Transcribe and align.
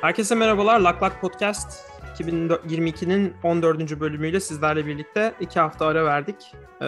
Herkese 0.00 0.34
merhabalar. 0.34 0.80
Lak 0.80 1.02
Lak 1.02 1.20
Podcast 1.20 1.84
2022'nin 2.18 3.34
14. 3.42 4.00
bölümüyle 4.00 4.40
sizlerle 4.40 4.86
birlikte 4.86 5.34
iki 5.40 5.60
hafta 5.60 5.86
ara 5.86 6.04
verdik. 6.04 6.52
Ee, 6.82 6.86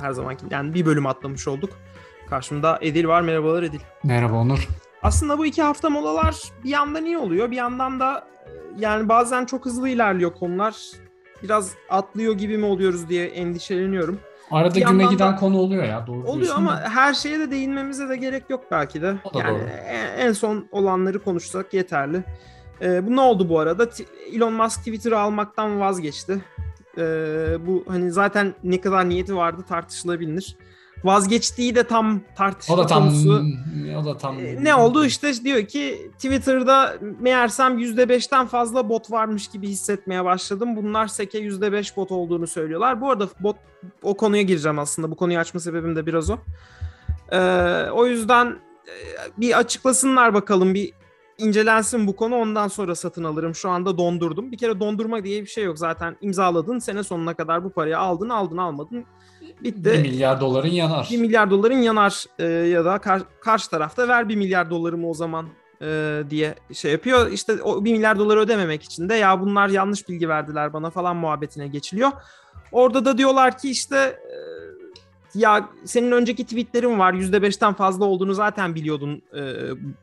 her 0.00 0.10
zamanki 0.10 0.44
yani 0.50 0.74
bir 0.74 0.86
bölüm 0.86 1.06
atlamış 1.06 1.48
olduk. 1.48 1.70
Karşımda 2.30 2.78
Edil 2.82 3.06
var. 3.06 3.20
Merhabalar 3.20 3.62
Edil. 3.62 3.80
Merhaba 4.04 4.36
Onur. 4.36 4.68
Aslında 5.02 5.38
bu 5.38 5.46
iki 5.46 5.62
hafta 5.62 5.90
molalar 5.90 6.36
bir 6.64 6.70
yandan 6.70 7.04
iyi 7.04 7.18
oluyor. 7.18 7.50
Bir 7.50 7.56
yandan 7.56 8.00
da 8.00 8.26
e, 8.46 8.50
yani 8.78 9.08
bazen 9.08 9.44
çok 9.44 9.66
hızlı 9.66 9.88
ilerliyor 9.88 10.34
konular. 10.34 10.76
Biraz 11.42 11.72
atlıyor 11.90 12.32
gibi 12.34 12.58
mi 12.58 12.64
oluyoruz 12.66 13.08
diye 13.08 13.26
endişeleniyorum. 13.26 14.20
Arada 14.50 14.78
güme 14.80 15.04
giden 15.04 15.32
da- 15.32 15.36
konu 15.36 15.58
oluyor 15.58 15.84
ya 15.84 16.06
doğru 16.06 16.24
Oluyor 16.26 16.54
ama 16.56 16.70
da. 16.76 16.88
her 16.90 17.14
şeye 17.14 17.38
de 17.38 17.50
değinmemize 17.50 18.08
de 18.08 18.16
gerek 18.16 18.50
yok 18.50 18.64
belki 18.70 19.02
de. 19.02 19.14
O 19.24 19.34
da 19.34 19.38
yani 19.38 19.58
doğru. 19.58 19.68
en- 20.18 20.32
son 20.32 20.68
olanları 20.72 21.22
konuşsak 21.24 21.74
yeterli. 21.74 22.24
Ee, 22.82 23.06
bu 23.06 23.16
ne 23.16 23.20
oldu 23.20 23.48
bu 23.48 23.58
arada? 23.60 23.88
Elon 24.34 24.52
Musk 24.52 24.78
Twitter'ı 24.78 25.18
almaktan 25.18 25.80
vazgeçti. 25.80 26.38
Ee, 26.98 27.56
bu 27.66 27.84
hani 27.88 28.10
zaten 28.12 28.54
ne 28.64 28.80
kadar 28.80 29.08
niyeti 29.08 29.36
vardı 29.36 29.64
tartışılabilir. 29.68 30.56
Vazgeçtiği 31.04 31.74
de 31.74 31.84
tam 31.84 32.20
tartışma 32.36 32.74
O 32.74 32.78
da 32.78 32.86
tam 32.86 33.02
konusu. 33.08 33.42
o 34.00 34.04
da 34.04 34.16
tam 34.16 34.38
Ee, 34.38 34.64
ne 34.64 34.74
oldu 34.74 35.04
işte 35.04 35.32
diyor 35.44 35.64
ki 35.66 36.10
Twitter'da 36.14 36.94
meğersem 37.20 37.78
%5'ten 37.78 38.46
fazla 38.46 38.88
bot 38.88 39.10
varmış 39.10 39.48
gibi 39.48 39.68
hissetmeye 39.68 40.24
başladım. 40.24 40.76
Bunlar 40.76 41.06
seke 41.06 41.38
%5 41.38 41.96
bot 41.96 42.12
olduğunu 42.12 42.46
söylüyorlar. 42.46 43.00
Bu 43.00 43.10
arada 43.10 43.28
bot 43.40 43.56
o 44.02 44.16
konuya 44.16 44.42
gireceğim 44.42 44.78
aslında. 44.78 45.10
Bu 45.10 45.16
konuyu 45.16 45.38
açma 45.38 45.60
sebebim 45.60 45.96
de 45.96 46.06
biraz 46.06 46.30
o. 46.30 46.36
Ee, 47.32 47.38
o 47.92 48.06
yüzden 48.06 48.46
e, 48.86 48.94
bir 49.36 49.58
açıklasınlar 49.58 50.34
bakalım 50.34 50.74
bir 50.74 50.92
incelensin 51.38 52.06
bu 52.06 52.16
konu 52.16 52.36
ondan 52.36 52.68
sonra 52.68 52.94
satın 52.94 53.24
alırım. 53.24 53.54
Şu 53.54 53.70
anda 53.70 53.98
dondurdum. 53.98 54.52
Bir 54.52 54.58
kere 54.58 54.80
dondurma 54.80 55.24
diye 55.24 55.42
bir 55.42 55.46
şey 55.46 55.64
yok 55.64 55.78
zaten. 55.78 56.16
imzaladın 56.20 56.78
sene 56.78 57.02
sonuna 57.02 57.34
kadar 57.34 57.64
bu 57.64 57.70
parayı 57.70 57.98
aldın 57.98 58.28
aldın 58.28 58.56
almadın. 58.56 59.04
Bitti. 59.62 59.84
1 59.84 59.98
milyar 60.02 60.40
doların 60.40 60.68
yanar. 60.68 61.08
1 61.10 61.18
milyar 61.18 61.50
doların 61.50 61.82
yanar 61.82 62.24
e, 62.38 62.44
ya 62.46 62.84
da 62.84 62.98
kar- 62.98 63.40
karşı 63.40 63.70
tarafta 63.70 64.08
ver 64.08 64.28
1 64.28 64.36
milyar 64.36 64.70
dolarımı 64.70 65.08
o 65.08 65.14
zaman 65.14 65.46
e, 65.82 66.20
diye 66.30 66.54
şey 66.72 66.92
yapıyor. 66.92 67.30
İşte 67.30 67.62
o 67.62 67.84
1 67.84 67.92
milyar 67.92 68.18
doları 68.18 68.40
ödememek 68.40 68.82
için 68.82 69.08
de 69.08 69.14
ya 69.14 69.40
bunlar 69.40 69.68
yanlış 69.68 70.08
bilgi 70.08 70.28
verdiler 70.28 70.72
bana 70.72 70.90
falan 70.90 71.16
muhabbetine 71.16 71.68
geçiliyor. 71.68 72.10
Orada 72.72 73.04
da 73.04 73.18
diyorlar 73.18 73.58
ki 73.58 73.70
işte 73.70 73.96
e, 73.96 74.36
ya 75.34 75.68
senin 75.84 76.12
önceki 76.12 76.44
tweetlerin 76.44 76.98
var 76.98 77.12
%5'ten 77.12 77.74
fazla 77.74 78.04
olduğunu 78.04 78.34
zaten 78.34 78.74
biliyordun 78.74 79.22
e, 79.36 79.42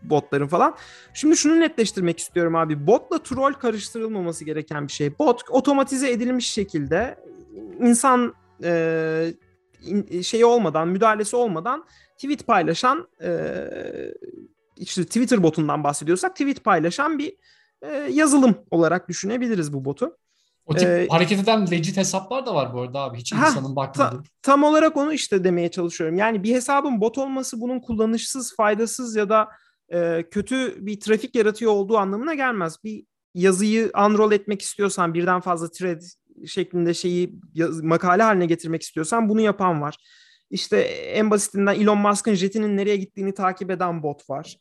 botların 0.04 0.48
falan. 0.48 0.76
Şimdi 1.14 1.38
şunu 1.38 1.60
netleştirmek 1.60 2.20
istiyorum 2.20 2.56
abi. 2.56 2.88
Botla 2.88 3.24
troll 3.24 3.54
karıştırılmaması 3.54 4.46
gereken 4.46 4.88
bir 4.88 4.92
şey. 4.92 5.20
Bot 5.20 5.42
otomatize 5.50 6.12
edilmiş 6.12 6.52
şekilde 6.52 7.18
insan 7.80 8.34
e, 8.64 9.34
şeyi 10.24 10.46
olmadan, 10.46 10.88
müdahalesi 10.88 11.36
olmadan 11.36 11.86
tweet 12.18 12.48
paylaşan 12.48 13.08
e, 13.22 13.32
işte 14.78 15.06
Twitter 15.06 15.44
botundan 15.44 15.84
bahsediyorsak 15.84 16.32
tweet 16.32 16.64
paylaşan 16.64 17.18
bir 17.18 17.36
e, 17.82 17.92
yazılım 18.12 18.56
olarak 18.72 19.10
düşünebiliriz 19.10 19.74
bu 19.74 19.86
botu. 19.86 20.18
O 20.66 20.76
tip 20.76 20.88
Ee, 20.90 21.08
hareket 21.10 21.40
eden 21.44 21.72
legit 21.72 21.98
hesaplar 21.98 22.46
da 22.46 22.56
var 22.56 22.74
bu 22.74 22.82
arada 22.82 23.00
abi. 23.00 23.18
Hiç 23.18 23.34
Ha, 23.34 23.48
insanın 23.48 23.76
bakmadığı. 23.76 24.24
Tam 24.42 24.64
olarak 24.64 24.98
onu 24.98 25.14
işte 25.14 25.44
demeye 25.44 25.72
çalışıyorum. 25.72 26.18
Yani 26.18 26.44
bir 26.44 26.54
hesabın 26.56 27.02
bot 27.02 27.18
olması 27.18 27.62
bunun 27.62 27.80
kullanışsız, 27.80 28.56
faydasız 28.56 29.16
ya 29.16 29.30
da 29.30 29.48
e, 29.94 30.24
kötü 30.32 30.86
bir 30.86 31.00
trafik 31.00 31.36
yaratıyor 31.36 31.72
olduğu 31.72 31.98
anlamına 31.98 32.34
gelmez. 32.34 32.78
Bir 32.84 33.06
yazıyı 33.34 33.92
unroll 34.08 34.32
etmek 34.32 34.62
istiyorsan 34.62 35.14
birden 35.14 35.42
fazla 35.42 35.72
thread 35.72 36.02
şeklinde 36.48 36.94
şeyi 36.94 37.36
yaz- 37.54 37.82
makale 37.84 38.24
haline 38.24 38.46
getirmek 38.46 38.82
istiyorsan 38.82 39.30
bunu 39.30 39.42
yapan 39.42 39.82
var. 39.82 39.98
İşte 40.50 40.78
en 40.80 41.32
basitinden 41.32 41.76
Elon 41.76 41.98
Musk'ın 41.98 42.34
jetinin 42.34 42.78
nereye 42.78 42.98
gittiğini 42.98 43.34
takip 43.34 43.72
eden 43.72 44.04
bot 44.04 44.30
var. 44.30 44.58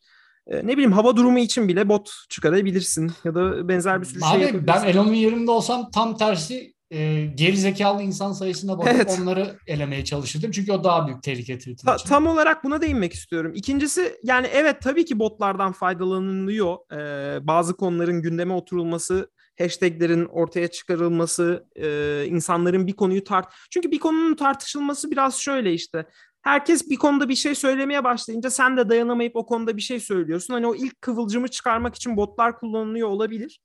E, 0.47 0.67
ne 0.67 0.73
bileyim 0.73 0.93
hava 0.93 1.17
durumu 1.17 1.39
için 1.39 1.69
bile 1.69 1.89
bot 1.89 2.11
çıkarabilirsin 2.29 3.13
ya 3.25 3.35
da 3.35 3.69
benzer 3.69 4.01
bir 4.01 4.07
sürü 4.07 4.21
şey 4.21 4.29
Abi 4.31 4.41
yapabilirsin. 4.43 4.67
ben 4.67 4.85
Elon'un 4.85 5.15
yerinde 5.15 5.51
olsam 5.51 5.91
tam 5.91 6.17
tersi 6.17 6.75
e, 6.91 7.27
geri 7.35 7.57
zekalı 7.57 8.03
insan 8.03 8.33
sayısına 8.33 8.79
bakıp 8.79 8.93
Evet. 8.95 9.19
onları 9.21 9.59
elemeye 9.67 10.05
çalışırdım. 10.05 10.51
Çünkü 10.51 10.73
o 10.73 10.85
daha 10.85 11.07
büyük 11.07 11.23
tehlike 11.23 11.59
Twitter 11.59 11.87
Ta- 11.87 11.97
için. 11.97 12.09
tam 12.09 12.27
olarak 12.27 12.65
buna 12.65 12.81
değinmek 12.81 13.13
istiyorum. 13.13 13.53
İkincisi 13.55 14.17
yani 14.23 14.47
evet 14.53 14.77
tabii 14.83 15.05
ki 15.05 15.19
botlardan 15.19 15.73
faydalanılıyor. 15.73 16.77
Ee, 16.93 17.47
bazı 17.47 17.77
konuların 17.77 18.23
gündeme 18.23 18.55
oturulması, 18.55 19.31
hashtaglerin 19.59 20.25
ortaya 20.25 20.69
çıkarılması, 20.69 21.67
e, 21.77 22.25
insanların 22.29 22.87
bir 22.87 22.93
konuyu 22.93 23.25
tart... 23.25 23.47
Çünkü 23.71 23.91
bir 23.91 23.99
konunun 23.99 24.35
tartışılması 24.35 25.11
biraz 25.11 25.35
şöyle 25.37 25.73
işte. 25.73 26.07
Herkes 26.45 26.91
bir 26.91 26.97
konuda 26.97 27.29
bir 27.29 27.35
şey 27.35 27.55
söylemeye 27.55 28.05
başlayınca 28.05 28.51
sen 28.51 28.77
de 28.77 28.89
dayanamayıp 28.89 29.37
o 29.37 29.47
konuda 29.47 29.77
bir 29.77 29.83
şey 29.83 30.01
söylüyorsun. 30.01 30.55
Hani 30.55 30.67
o 30.67 30.75
ilk 30.75 31.03
kıvılcımı 31.03 31.49
çıkarmak 31.49 31.95
için 31.95 32.17
botlar 32.17 32.59
kullanılıyor 32.59 33.09
olabilir. 33.09 33.61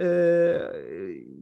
Ee, 0.00 0.58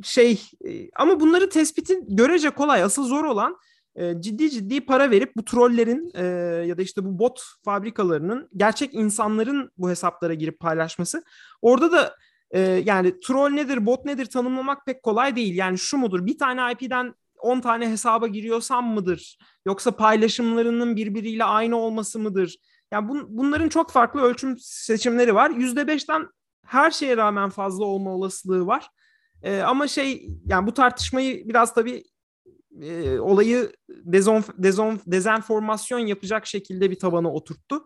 şey 0.03 0.43
e, 0.69 0.91
ama 0.97 1.21
bunları 1.21 1.49
tespitin 1.49 2.17
görece 2.17 2.51
kolay. 2.51 2.83
Asıl 2.83 3.05
zor 3.05 3.25
olan 3.25 3.57
e, 3.97 4.21
ciddi 4.21 4.51
ciddi 4.51 4.87
para 4.87 5.11
verip 5.11 5.37
bu 5.37 5.45
trollerin 5.45 6.11
e, 6.15 6.25
ya 6.67 6.79
da 6.79 6.83
işte 6.83 7.05
bu 7.05 7.19
bot 7.19 7.41
fabrikalarının 7.65 8.49
gerçek 8.57 8.95
insanların 8.95 9.71
bu 9.79 9.91
hesaplara 9.91 10.35
girip 10.35 10.61
paylaşması. 10.61 11.25
Orada 11.63 11.93
da 11.93 12.17
e, 12.51 12.61
yani 12.61 13.21
troll 13.21 13.49
nedir, 13.49 13.87
bot 13.87 14.05
nedir 14.05 14.27
tanımlamak 14.27 14.87
pek 14.87 15.03
kolay 15.03 15.37
değil. 15.37 15.55
Yani 15.55 15.79
şu 15.79 15.99
mudur? 15.99 16.27
Bir 16.27 16.39
tane 16.39 16.73
IP'den 16.73 17.15
10 17.45 17.61
tane 17.61 17.91
hesaba 17.91 18.27
giriyorsam 18.27 18.95
mıdır? 18.95 19.39
Yoksa 19.67 19.91
paylaşımlarının 19.91 20.97
birbiriyle 20.97 21.45
aynı 21.45 21.77
olması 21.77 22.19
mıdır? 22.19 22.57
Yani 22.93 23.11
bun- 23.11 23.27
bunların 23.29 23.69
çok 23.69 23.91
farklı 23.91 24.21
ölçüm 24.21 24.57
seçimleri 24.59 25.35
var. 25.35 25.51
%5'ten 25.51 26.29
her 26.67 26.91
şeye 26.91 27.17
rağmen 27.17 27.51
fazla 27.51 27.85
olma 27.85 28.11
olasılığı 28.15 28.67
var. 28.67 28.89
E, 29.43 29.61
ama 29.61 29.89
şey 29.89 30.29
yani 30.47 30.67
bu 30.67 30.75
tartışmayı 30.75 31.49
biraz 31.49 31.75
tabii 31.75 32.05
e, 32.83 33.19
olayı 33.19 33.73
dezon, 33.89 34.45
dezon, 34.59 35.01
dezenformasyon 35.07 35.99
yapacak 35.99 36.47
şekilde 36.47 36.91
bir 36.91 36.99
tabana 36.99 37.33
oturttu. 37.33 37.85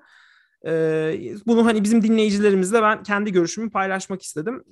Bunu 1.47 1.67
hani 1.67 1.85
bizim 1.85 2.03
dinleyicilerimizle 2.03 2.83
ben 2.83 3.03
kendi 3.03 3.33
görüşümü 3.33 3.71
paylaşmak 3.71 4.23
istedim. 4.23 4.65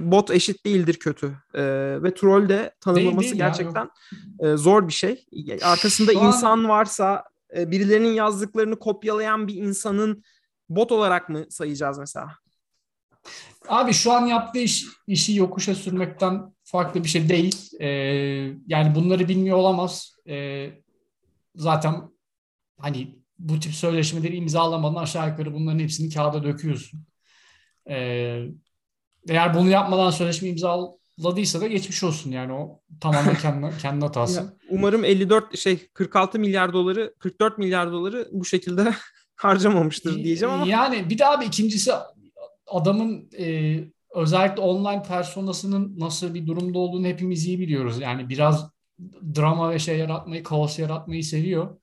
Bot 0.00 0.30
eşit 0.30 0.66
değildir 0.66 0.94
kötü 0.94 1.32
ve 2.02 2.14
troll 2.14 2.48
de 2.48 2.74
tanımlaması 2.80 3.20
Değil, 3.20 3.32
değil 3.32 3.40
ya, 3.40 3.48
gerçekten 3.48 3.90
e, 4.40 4.56
zor 4.56 4.88
bir 4.88 4.92
şey. 4.92 5.26
Arkasında 5.62 6.12
Şu 6.12 6.20
an- 6.20 6.26
insan 6.26 6.68
varsa 6.68 7.24
e, 7.56 7.70
birilerinin 7.70 8.12
yazdıklarını 8.12 8.78
kopyalayan 8.78 9.48
bir 9.48 9.54
insanın 9.54 10.22
bot 10.68 10.92
olarak 10.92 11.28
mı 11.28 11.44
sayacağız 11.50 11.98
mesela? 11.98 12.28
Abi 13.68 13.92
şu 13.92 14.12
an 14.12 14.26
yaptığı 14.26 14.58
iş, 14.58 14.86
işi 15.06 15.34
yokuşa 15.34 15.74
sürmekten 15.74 16.54
farklı 16.64 17.04
bir 17.04 17.08
şey 17.08 17.28
değil. 17.28 17.70
Ee, 17.80 17.86
yani 18.66 18.94
bunları 18.94 19.28
bilmiyor 19.28 19.56
olamaz. 19.56 20.16
Ee, 20.28 20.70
zaten 21.54 22.02
hani 22.78 23.18
bu 23.38 23.60
tip 23.60 23.74
sözleşmeleri 23.74 24.36
imzalamadan 24.36 25.02
aşağı 25.02 25.28
yukarı 25.28 25.54
bunların 25.54 25.78
hepsini 25.78 26.14
kağıda 26.14 26.44
döküyorsun. 26.44 27.00
Ee, 27.90 28.42
eğer 29.28 29.54
bunu 29.54 29.70
yapmadan 29.70 30.10
sözleşme 30.10 30.48
imzaladıysa 30.48 31.60
da 31.60 31.66
geçmiş 31.66 32.04
olsun 32.04 32.30
yani 32.30 32.52
o 32.52 32.80
tamamen 33.00 33.34
kendi, 33.34 33.78
kendi 33.82 34.04
hatası. 34.04 34.40
Ya, 34.40 34.52
umarım 34.68 35.04
54 35.04 35.58
şey 35.58 35.88
46 35.94 36.38
milyar 36.38 36.72
doları 36.72 37.14
44 37.18 37.58
milyar 37.58 37.92
doları 37.92 38.28
bu 38.32 38.44
şekilde 38.44 38.94
harcamamıştır 39.36 40.24
diyeceğim 40.24 40.54
ama 40.54 40.66
Yani 40.66 41.10
bir 41.10 41.18
daha 41.18 41.40
bir 41.40 41.46
ikincisi 41.46 41.92
adamın 42.66 43.30
e, 43.38 43.78
özellikle 44.14 44.62
online 44.62 45.02
personasının 45.02 45.98
nasıl 45.98 46.34
bir 46.34 46.46
durumda 46.46 46.78
olduğunu 46.78 47.06
hepimiz 47.06 47.46
iyi 47.46 47.60
biliyoruz. 47.60 48.00
Yani 48.00 48.28
biraz 48.28 48.70
drama 49.36 49.70
ve 49.70 49.78
şey 49.78 49.98
yaratmayı, 49.98 50.42
kaos 50.42 50.78
yaratmayı 50.78 51.24
seviyor. 51.24 51.76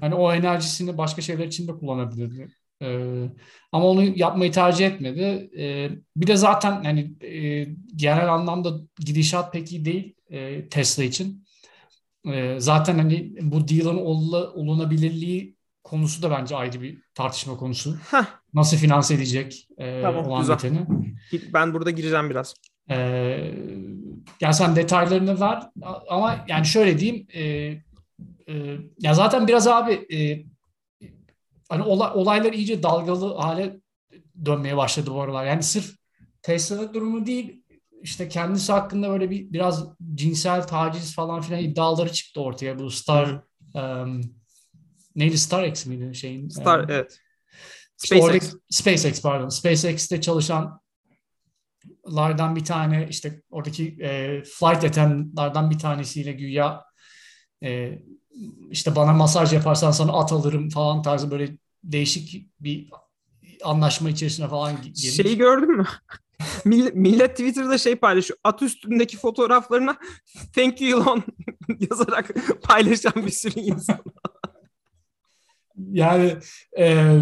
Hani 0.00 0.14
o 0.14 0.32
enerjisini 0.32 0.98
başka 0.98 1.22
şeyler 1.22 1.46
için 1.46 1.68
de 1.68 1.72
kullanabilirdi. 1.72 2.48
Ee, 2.82 3.24
ama 3.72 3.86
onu 3.86 4.04
yapmayı 4.18 4.52
tercih 4.52 4.86
etmedi. 4.86 5.50
Ee, 5.58 5.90
bir 6.16 6.26
de 6.26 6.36
zaten 6.36 6.84
hani 6.84 7.24
e, 7.26 7.64
genel 7.96 8.34
anlamda 8.34 8.70
gidişat 9.00 9.52
pek 9.52 9.72
iyi 9.72 9.84
değil 9.84 10.14
e, 10.30 10.68
Tesla 10.68 11.04
için. 11.04 11.44
E, 12.32 12.56
zaten 12.60 12.98
hani 12.98 13.32
bu 13.42 13.68
deal'ın 13.68 13.96
ol- 13.96 14.50
olunabilirliği 14.54 15.56
konusu 15.84 16.22
da 16.22 16.30
bence 16.30 16.56
ayrı 16.56 16.82
bir 16.82 17.02
tartışma 17.14 17.56
konusu. 17.56 17.96
Heh, 18.10 18.24
Nasıl 18.54 18.76
finanse 18.76 19.14
edecek 19.14 19.68
e, 19.78 20.02
Tamam, 20.02 20.26
olan 20.26 20.40
güzel. 20.40 20.56
biteni. 20.56 20.86
ben 21.54 21.74
burada 21.74 21.90
gireceğim 21.90 22.30
biraz. 22.30 22.54
E, 22.90 22.96
yani 24.40 24.54
sen 24.54 24.76
detaylarını 24.76 25.40
ver 25.40 25.62
ama 26.08 26.44
yani 26.48 26.66
şöyle 26.66 26.98
diyeyim 26.98 27.26
e, 27.34 27.72
e, 28.48 28.76
ya 28.98 29.14
zaten 29.14 29.48
biraz 29.48 29.66
abi 29.66 29.92
e, 29.92 30.46
hani 31.68 31.82
olay, 31.82 32.10
olaylar 32.14 32.52
iyice 32.52 32.82
dalgalı 32.82 33.34
hale 33.34 33.80
dönmeye 34.44 34.76
başladı 34.76 35.10
bu 35.10 35.20
aralar. 35.20 35.44
Yani 35.44 35.62
sırf 35.62 35.96
Tesla'nın 36.42 36.94
durumu 36.94 37.26
değil 37.26 37.62
işte 38.02 38.28
kendisi 38.28 38.72
hakkında 38.72 39.10
böyle 39.10 39.30
bir 39.30 39.52
biraz 39.52 39.88
cinsel 40.14 40.66
taciz 40.66 41.14
falan 41.14 41.40
filan 41.40 41.62
iddiaları 41.62 42.12
çıktı 42.12 42.40
ortaya 42.40 42.78
bu 42.78 42.90
Star 42.90 43.42
um, 43.74 44.20
neydi 45.16 45.38
StarX 45.38 45.86
miydi 45.86 46.14
şeyin? 46.14 46.48
Star 46.48 46.78
um, 46.78 46.86
evet. 46.90 47.20
SpaceX. 47.96 48.54
İşte 48.70 48.96
SpaceX 48.96 49.22
pardon. 49.22 49.48
SpaceX'te 49.48 50.20
çalışan 50.20 50.80
lardan 52.06 52.56
bir 52.56 52.64
tane 52.64 53.06
işte 53.10 53.42
oradaki 53.50 53.96
e, 54.00 54.42
flight 54.42 54.84
attendantlardan 54.84 55.70
bir 55.70 55.78
tanesiyle 55.78 56.32
güya 56.32 56.84
e, 57.62 57.98
işte 58.70 58.96
bana 58.96 59.12
masaj 59.12 59.52
yaparsan 59.52 59.90
sana 59.90 60.12
at 60.12 60.32
alırım 60.32 60.70
falan 60.70 61.02
tarzı 61.02 61.30
böyle 61.30 61.56
değişik 61.84 62.50
bir 62.60 62.90
anlaşma 63.64 64.10
içerisine 64.10 64.48
falan 64.48 64.82
girmiş. 64.82 65.16
Şeyi 65.16 65.36
gördün 65.36 65.76
mü? 65.76 65.86
Millet 66.94 67.30
Twitter'da 67.30 67.78
şey 67.78 67.96
paylaşıyor. 67.96 68.38
At 68.44 68.62
üstündeki 68.62 69.16
fotoğraflarına 69.16 69.96
thank 70.54 70.80
you 70.80 71.02
Elon 71.02 71.22
yazarak 71.90 72.34
paylaşan 72.62 73.12
bir 73.16 73.30
sürü 73.30 73.60
insan. 73.60 73.98
yani 75.76 76.36
e, 76.78 77.18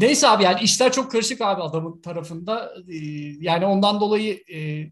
neyse 0.00 0.28
abi 0.28 0.44
yani 0.44 0.60
işler 0.60 0.92
çok 0.92 1.12
karışık 1.12 1.40
abi 1.40 1.62
adamın 1.62 2.00
tarafında. 2.00 2.74
E, 2.88 2.96
yani 3.40 3.66
ondan 3.66 4.00
dolayı 4.00 4.44
e, 4.52 4.90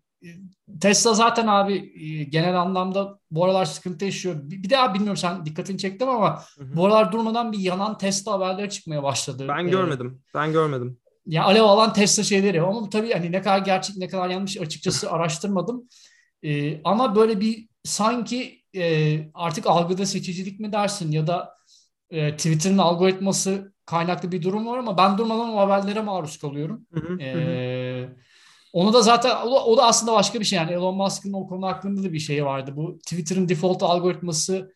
Tesla 0.80 1.14
zaten 1.14 1.46
abi 1.46 1.74
e, 1.74 2.24
genel 2.24 2.60
anlamda 2.60 3.18
bu 3.30 3.44
aralar 3.44 3.64
sıkıntı 3.64 4.04
yaşıyor. 4.04 4.34
Bir, 4.42 4.70
daha 4.70 4.94
bilmiyorum 4.94 5.16
sen 5.16 5.46
dikkatini 5.46 5.78
çektim 5.78 6.08
ama 6.08 6.42
hı 6.58 6.64
hı. 6.64 6.76
bu 6.76 6.86
aralar 6.86 7.12
durmadan 7.12 7.52
bir 7.52 7.58
yanan 7.58 7.98
Tesla 7.98 8.32
haberleri 8.32 8.70
çıkmaya 8.70 9.02
başladı. 9.02 9.46
Ben 9.48 9.66
ee, 9.66 9.70
görmedim. 9.70 10.22
Ben 10.34 10.52
görmedim. 10.52 10.98
Ya 11.26 11.44
alev 11.44 11.62
alan 11.62 11.92
Tesla 11.92 12.22
şeyleri 12.22 12.62
ama 12.62 12.80
bu 12.80 12.90
tabii 12.90 13.12
hani 13.12 13.32
ne 13.32 13.42
kadar 13.42 13.58
gerçek 13.58 13.96
ne 13.96 14.08
kadar 14.08 14.28
yanlış 14.28 14.56
açıkçası 14.56 15.10
araştırmadım. 15.12 15.88
Ee, 16.42 16.80
ama 16.84 17.16
böyle 17.16 17.40
bir 17.40 17.68
sanki 17.84 18.62
e, 18.76 19.18
artık 19.34 19.66
algıda 19.66 20.06
seçicilik 20.06 20.60
mi 20.60 20.72
dersin 20.72 21.12
ya 21.12 21.26
da 21.26 21.54
e, 22.10 22.36
Twitter'ın 22.36 22.78
algoritması 22.78 23.72
kaynaklı 23.86 24.32
bir 24.32 24.42
durum 24.42 24.66
var 24.66 24.78
ama 24.78 24.98
ben 24.98 25.18
durmadan 25.18 25.54
o 25.54 25.58
haberlere 25.58 26.00
maruz 26.00 26.38
kalıyorum. 26.38 26.86
Hı 26.92 27.00
hı, 27.00 27.20
ee, 27.20 28.08
onu 28.72 28.92
da 28.92 29.02
zaten 29.02 29.30
o 29.30 29.50
da, 29.50 29.64
o 29.64 29.76
da 29.76 29.86
aslında 29.86 30.12
başka 30.12 30.40
bir 30.40 30.44
şey 30.44 30.56
yani 30.56 30.72
Elon 30.72 30.96
Musk'ın 30.96 31.32
o 31.32 31.48
konu 31.48 31.66
hakkında 31.66 32.02
da 32.02 32.12
bir 32.12 32.18
şey 32.18 32.44
vardı. 32.44 32.72
Bu 32.76 32.98
Twitter'ın 32.98 33.48
default 33.48 33.82
algoritması 33.82 34.72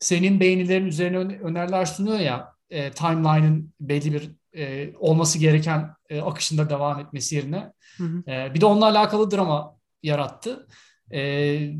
senin 0.00 0.40
beğenilerin 0.40 0.86
üzerine 0.86 1.38
öneriler 1.38 1.84
sunuyor 1.84 2.18
ya 2.18 2.52
e, 2.70 2.90
timeline'ın 2.90 3.72
belli 3.80 4.12
bir 4.12 4.30
e, 4.60 4.92
olması 4.96 5.38
gereken 5.38 5.90
e, 6.08 6.20
akışında 6.20 6.70
devam 6.70 7.00
etmesi 7.00 7.36
yerine. 7.36 7.72
Hı 7.96 8.04
hı. 8.04 8.30
E, 8.30 8.54
bir 8.54 8.60
de 8.60 8.66
onunla 8.66 8.86
alakalı 8.86 9.30
drama 9.30 9.76
yarattı. 10.02 10.66
E, 11.10 11.20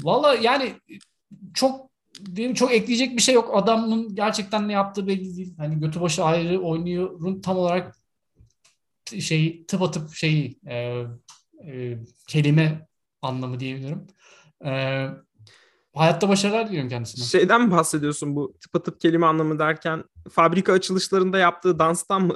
Valla 0.02 0.34
yani 0.34 0.72
çok 1.54 1.90
benim 2.20 2.54
çok 2.54 2.72
ekleyecek 2.72 3.16
bir 3.16 3.22
şey 3.22 3.34
yok. 3.34 3.50
Adamın 3.54 4.14
gerçekten 4.14 4.68
ne 4.68 4.72
yaptığı 4.72 5.06
belli 5.06 5.36
değil. 5.36 5.54
Hani 5.56 5.80
götü 5.80 6.00
başı 6.00 6.24
ayrı 6.24 6.60
oynuyor. 6.60 7.42
Tam 7.42 7.58
olarak 7.58 7.96
şey 9.20 9.66
tıp 9.66 9.82
atıp 9.82 10.14
şeyi 10.14 10.58
e, 10.68 11.02
e, 11.66 11.98
kelime 12.28 12.88
anlamı 13.22 13.60
diyebilirim. 13.60 14.06
E, 14.64 14.70
hayatta 15.96 16.28
başarılar 16.28 16.68
diliyorum 16.68 16.88
kendisine. 16.88 17.24
Şeyden 17.24 17.62
mi 17.62 17.70
bahsediyorsun 17.70 18.36
bu 18.36 18.54
tıp 18.60 18.76
atıp 18.76 19.00
kelime 19.00 19.26
anlamı 19.26 19.58
derken 19.58 20.04
fabrika 20.30 20.72
açılışlarında 20.72 21.38
yaptığı 21.38 21.78
danstan 21.78 22.22
mı? 22.22 22.34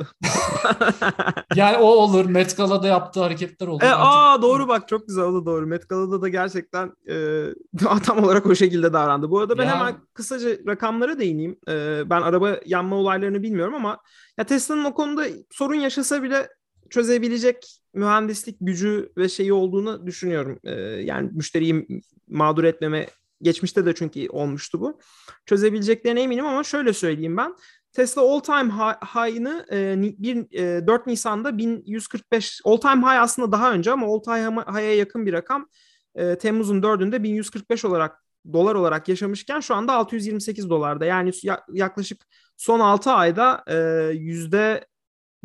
yani 1.54 1.76
o 1.76 1.86
olur. 1.86 2.24
Met 2.24 2.56
Gala'da 2.56 2.86
yaptığı 2.86 3.20
hareketler 3.20 3.66
olur. 3.66 3.82
E, 3.82 3.94
aa 3.94 4.42
doğru 4.42 4.68
bak 4.68 4.88
çok 4.88 5.08
güzel 5.08 5.24
o 5.24 5.34
da 5.34 5.46
doğru. 5.46 5.66
Met 5.66 5.88
Gala'da 5.88 6.22
da 6.22 6.28
gerçekten 6.28 6.92
e, 7.10 7.46
tam 8.04 8.24
olarak 8.24 8.46
o 8.46 8.54
şekilde 8.54 8.92
davrandı. 8.92 9.30
Bu 9.30 9.38
arada 9.38 9.58
ben 9.58 9.66
ya. 9.66 9.76
hemen 9.76 9.96
kısaca 10.14 10.50
rakamlara 10.66 11.18
değineyim. 11.18 11.58
E, 11.68 12.02
ben 12.10 12.22
araba 12.22 12.60
yanma 12.66 12.96
olaylarını 12.96 13.42
bilmiyorum 13.42 13.74
ama 13.74 13.98
ya 14.38 14.44
Tesla'nın 14.44 14.84
o 14.84 14.94
konuda 14.94 15.24
sorun 15.50 15.74
yaşasa 15.74 16.22
bile 16.22 16.48
çözebilecek 16.90 17.82
mühendislik 17.94 18.56
gücü 18.60 19.12
ve 19.16 19.28
şeyi 19.28 19.52
olduğunu 19.52 20.06
düşünüyorum. 20.06 20.58
E, 20.64 20.72
yani 20.80 21.30
müşteriyi 21.32 21.86
mağdur 22.28 22.64
etmeme 22.64 23.06
geçmişte 23.42 23.86
de 23.86 23.94
çünkü 23.94 24.28
olmuştu 24.28 24.80
bu. 24.80 25.00
Çözebileceklerine 25.46 26.22
eminim 26.22 26.46
ama 26.46 26.64
şöyle 26.64 26.92
söyleyeyim 26.92 27.36
ben. 27.36 27.54
Tesla 27.92 28.22
all 28.22 28.40
time 28.40 28.72
high'ını 29.14 29.66
e, 29.72 30.02
bir, 30.18 30.58
e, 30.58 30.86
4 30.86 31.06
Nisan'da 31.06 31.58
1145 31.58 32.60
all 32.64 32.76
time 32.76 33.02
high 33.02 33.20
aslında 33.20 33.52
daha 33.52 33.72
önce 33.72 33.92
ama 33.92 34.06
all 34.06 34.18
time 34.18 34.60
high'a 34.60 34.80
yakın 34.80 35.26
bir 35.26 35.32
rakam. 35.32 35.68
E, 36.14 36.38
Temmuz'un 36.38 36.82
4'ünde 36.82 37.22
1145 37.22 37.84
olarak 37.84 38.24
dolar 38.52 38.74
olarak 38.74 39.08
yaşamışken 39.08 39.60
şu 39.60 39.74
anda 39.74 39.92
628 39.92 40.70
dolarda. 40.70 41.04
Yani 41.04 41.30
yaklaşık 41.72 42.26
son 42.56 42.80
6 42.80 43.10
ayda 43.10 43.64
e, 43.66 43.76
yüzde 44.14 44.89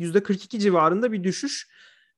%42 0.00 0.58
civarında 0.58 1.12
bir 1.12 1.24
düşüş. 1.24 1.68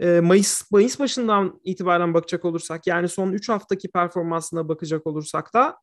Mayıs 0.00 0.70
Mayıs 0.70 0.98
başından 1.00 1.60
itibaren 1.64 2.14
bakacak 2.14 2.44
olursak 2.44 2.86
yani 2.86 3.08
son 3.08 3.32
3 3.32 3.48
haftaki 3.48 3.88
performansına 3.88 4.68
bakacak 4.68 5.06
olursak 5.06 5.54
da 5.54 5.76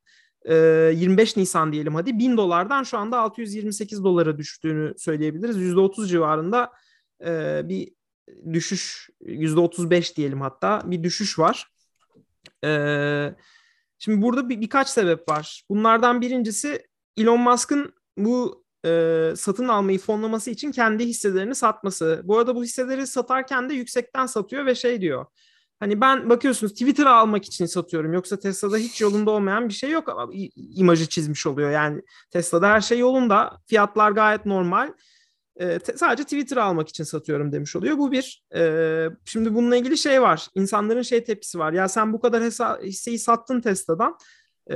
25 0.48 1.38
Nisan 1.38 1.74
diyelim 1.74 1.96
hadi 1.96 2.20
1000 2.20 2.38
dolardan 2.38 2.84
şu 2.84 2.98
anda 2.98 3.20
628 3.20 4.04
dolara 4.04 4.38
düştüğünü 4.38 4.94
söyleyebiliriz. 4.98 5.58
%30 5.58 6.08
civarında 6.08 6.72
bir 7.70 7.92
düşüş 8.54 9.10
%35 9.22 10.16
diyelim 10.16 10.42
hatta 10.42 10.82
bir 10.86 11.04
düşüş 11.04 11.40
var. 11.40 11.68
Şimdi 14.00 14.22
burada 14.22 14.50
bir, 14.50 14.62
birkaç 14.62 14.90
sebep 14.90 15.30
var. 15.30 15.64
Bunlardan 15.70 16.22
birincisi 16.22 16.88
Elon 17.18 17.40
Musk'ın 17.40 17.94
bu 18.18 18.65
e, 18.86 19.34
satın 19.36 19.68
almayı 19.68 20.00
fonlaması 20.00 20.52
için 20.52 20.72
kendi 20.72 21.06
hisselerini 21.06 21.56
satması. 21.56 22.22
Bu 22.24 22.38
arada 22.38 22.56
bu 22.56 22.64
hisseleri 22.64 23.08
satarken 23.08 23.70
de 23.70 23.74
yüksekten 23.74 24.26
satıyor 24.26 24.66
ve 24.66 24.76
şey 24.76 25.02
diyor. 25.02 25.26
Hani 25.80 26.02
ben 26.02 26.30
bakıyorsunuz 26.30 26.74
Twitter 26.74 27.06
almak 27.06 27.46
için 27.46 27.66
satıyorum. 27.66 28.14
Yoksa 28.14 28.40
Tesla'da 28.40 28.78
hiç 28.78 29.02
yolunda 29.02 29.32
olmayan 29.32 29.70
bir 29.70 29.74
şey 29.74 29.90
yok. 29.90 30.10
ama 30.10 30.32
imajı 30.56 31.06
çizmiş 31.10 31.48
oluyor. 31.48 31.72
Yani 31.72 32.02
Tesla'da 32.32 32.70
her 32.70 32.82
şey 32.82 33.00
yolunda. 33.00 33.62
Fiyatlar 33.68 34.12
gayet 34.12 34.46
normal. 34.46 34.94
E, 35.56 35.80
te, 35.80 35.98
sadece 35.98 36.24
Twitter 36.24 36.58
almak 36.58 36.90
için 36.90 37.04
satıyorum 37.04 37.52
demiş 37.52 37.76
oluyor. 37.76 37.98
Bu 37.98 38.12
bir. 38.12 38.44
E, 38.56 39.10
şimdi 39.26 39.56
bununla 39.56 39.76
ilgili 39.78 39.98
şey 39.98 40.22
var. 40.22 40.48
İnsanların 40.56 41.02
şey 41.02 41.24
tepkisi 41.24 41.60
var. 41.60 41.74
Ya 41.74 41.88
sen 41.88 42.14
bu 42.14 42.22
kadar 42.22 42.44
hisseyi 42.84 43.20
sattın 43.20 43.62
Tesla'dan 43.62 44.18
e, 44.72 44.76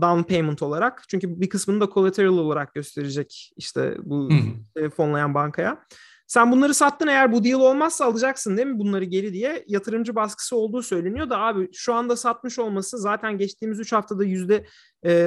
down 0.00 0.22
payment 0.22 0.62
olarak. 0.62 1.04
Çünkü 1.08 1.40
bir 1.40 1.48
kısmını 1.48 1.80
da 1.80 1.90
collateral 1.94 2.38
olarak 2.38 2.74
gösterecek 2.74 3.52
işte 3.56 3.96
bu 4.02 4.28
hmm. 4.30 4.90
fonlayan 4.90 5.34
bankaya. 5.34 5.84
Sen 6.28 6.52
bunları 6.52 6.74
sattın 6.74 7.06
eğer 7.06 7.32
bu 7.32 7.44
deal 7.44 7.60
olmazsa 7.60 8.04
alacaksın 8.04 8.56
değil 8.56 8.68
mi 8.68 8.78
bunları 8.78 9.04
geri 9.04 9.32
diye 9.32 9.64
yatırımcı 9.68 10.14
baskısı 10.14 10.56
olduğu 10.56 10.82
söyleniyor 10.82 11.30
da 11.30 11.38
abi 11.38 11.68
şu 11.72 11.94
anda 11.94 12.16
satmış 12.16 12.58
olması 12.58 12.98
zaten 12.98 13.38
geçtiğimiz 13.38 13.80
3 13.80 13.92
haftada 13.92 14.24
yüzde 14.24 14.66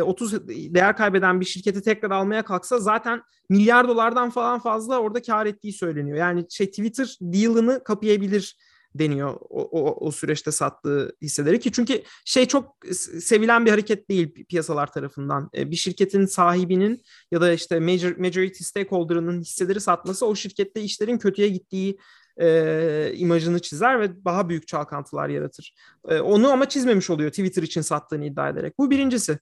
30 0.02 0.34
e, 0.34 0.40
değer 0.48 0.98
kaybeden 0.98 1.40
bir 1.40 1.46
şirketi 1.46 1.82
tekrar 1.82 2.12
almaya 2.12 2.44
kalksa 2.44 2.80
zaten 2.80 3.22
milyar 3.50 3.88
dolardan 3.88 4.30
falan 4.30 4.60
fazla 4.60 5.00
orada 5.00 5.22
kar 5.22 5.46
ettiği 5.46 5.74
söyleniyor. 5.74 6.18
Yani 6.18 6.46
şey 6.50 6.68
Twitter 6.68 7.18
deal'ını 7.22 7.84
kapayabilir 7.84 8.58
deniyor 8.96 9.38
o, 9.50 9.62
o, 9.62 10.08
o 10.08 10.12
süreçte 10.12 10.52
sattığı 10.52 11.16
hisseleri 11.22 11.60
ki 11.60 11.72
çünkü 11.72 12.04
şey 12.26 12.46
çok 12.46 12.76
sevilen 13.20 13.66
bir 13.66 13.72
hareket 13.72 14.10
değil 14.10 14.46
piyasalar 14.50 14.92
tarafından. 14.92 15.50
E, 15.58 15.72
bir 15.72 15.76
şirketin 15.76 16.26
sahibinin 16.26 17.02
ya 17.32 17.42
da 17.42 17.54
işte 17.54 17.80
major, 17.80 18.18
majority 18.18 18.64
stakeholder'ının 18.64 19.42
hisseleri 19.42 19.80
satması 19.80 20.26
o 20.26 20.36
şirkette 20.36 20.82
işlerin 20.82 21.18
kötüye 21.18 21.48
gittiği 21.48 21.98
e, 22.42 23.12
imajını 23.16 23.60
çizer 23.60 24.00
ve 24.00 24.26
daha 24.26 24.50
büyük 24.50 24.68
çalkantılar 24.68 25.30
yaratır. 25.30 25.76
E, 26.08 26.20
onu 26.20 26.52
ama 26.52 26.70
çizmemiş 26.70 27.10
oluyor 27.10 27.30
Twitter 27.30 27.64
için 27.64 27.82
sattığını 27.82 28.26
iddia 28.26 28.50
ederek. 28.50 28.78
Bu 28.78 28.92
birincisi. 28.92 29.40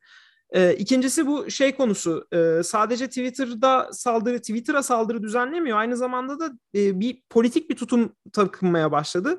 E, 0.51 0.73
ikincisi 0.73 1.27
bu 1.27 1.51
şey 1.51 1.75
konusu. 1.75 2.27
E, 2.33 2.63
sadece 2.63 3.07
Twitter'da 3.07 3.89
saldırı, 3.93 4.39
Twitter'a 4.39 4.83
saldırı 4.83 5.23
düzenlemiyor. 5.23 5.77
Aynı 5.77 5.97
zamanda 5.97 6.39
da 6.39 6.51
e, 6.75 6.99
bir 6.99 7.21
politik 7.29 7.69
bir 7.69 7.75
tutum 7.75 8.15
takınmaya 8.33 8.91
başladı. 8.91 9.37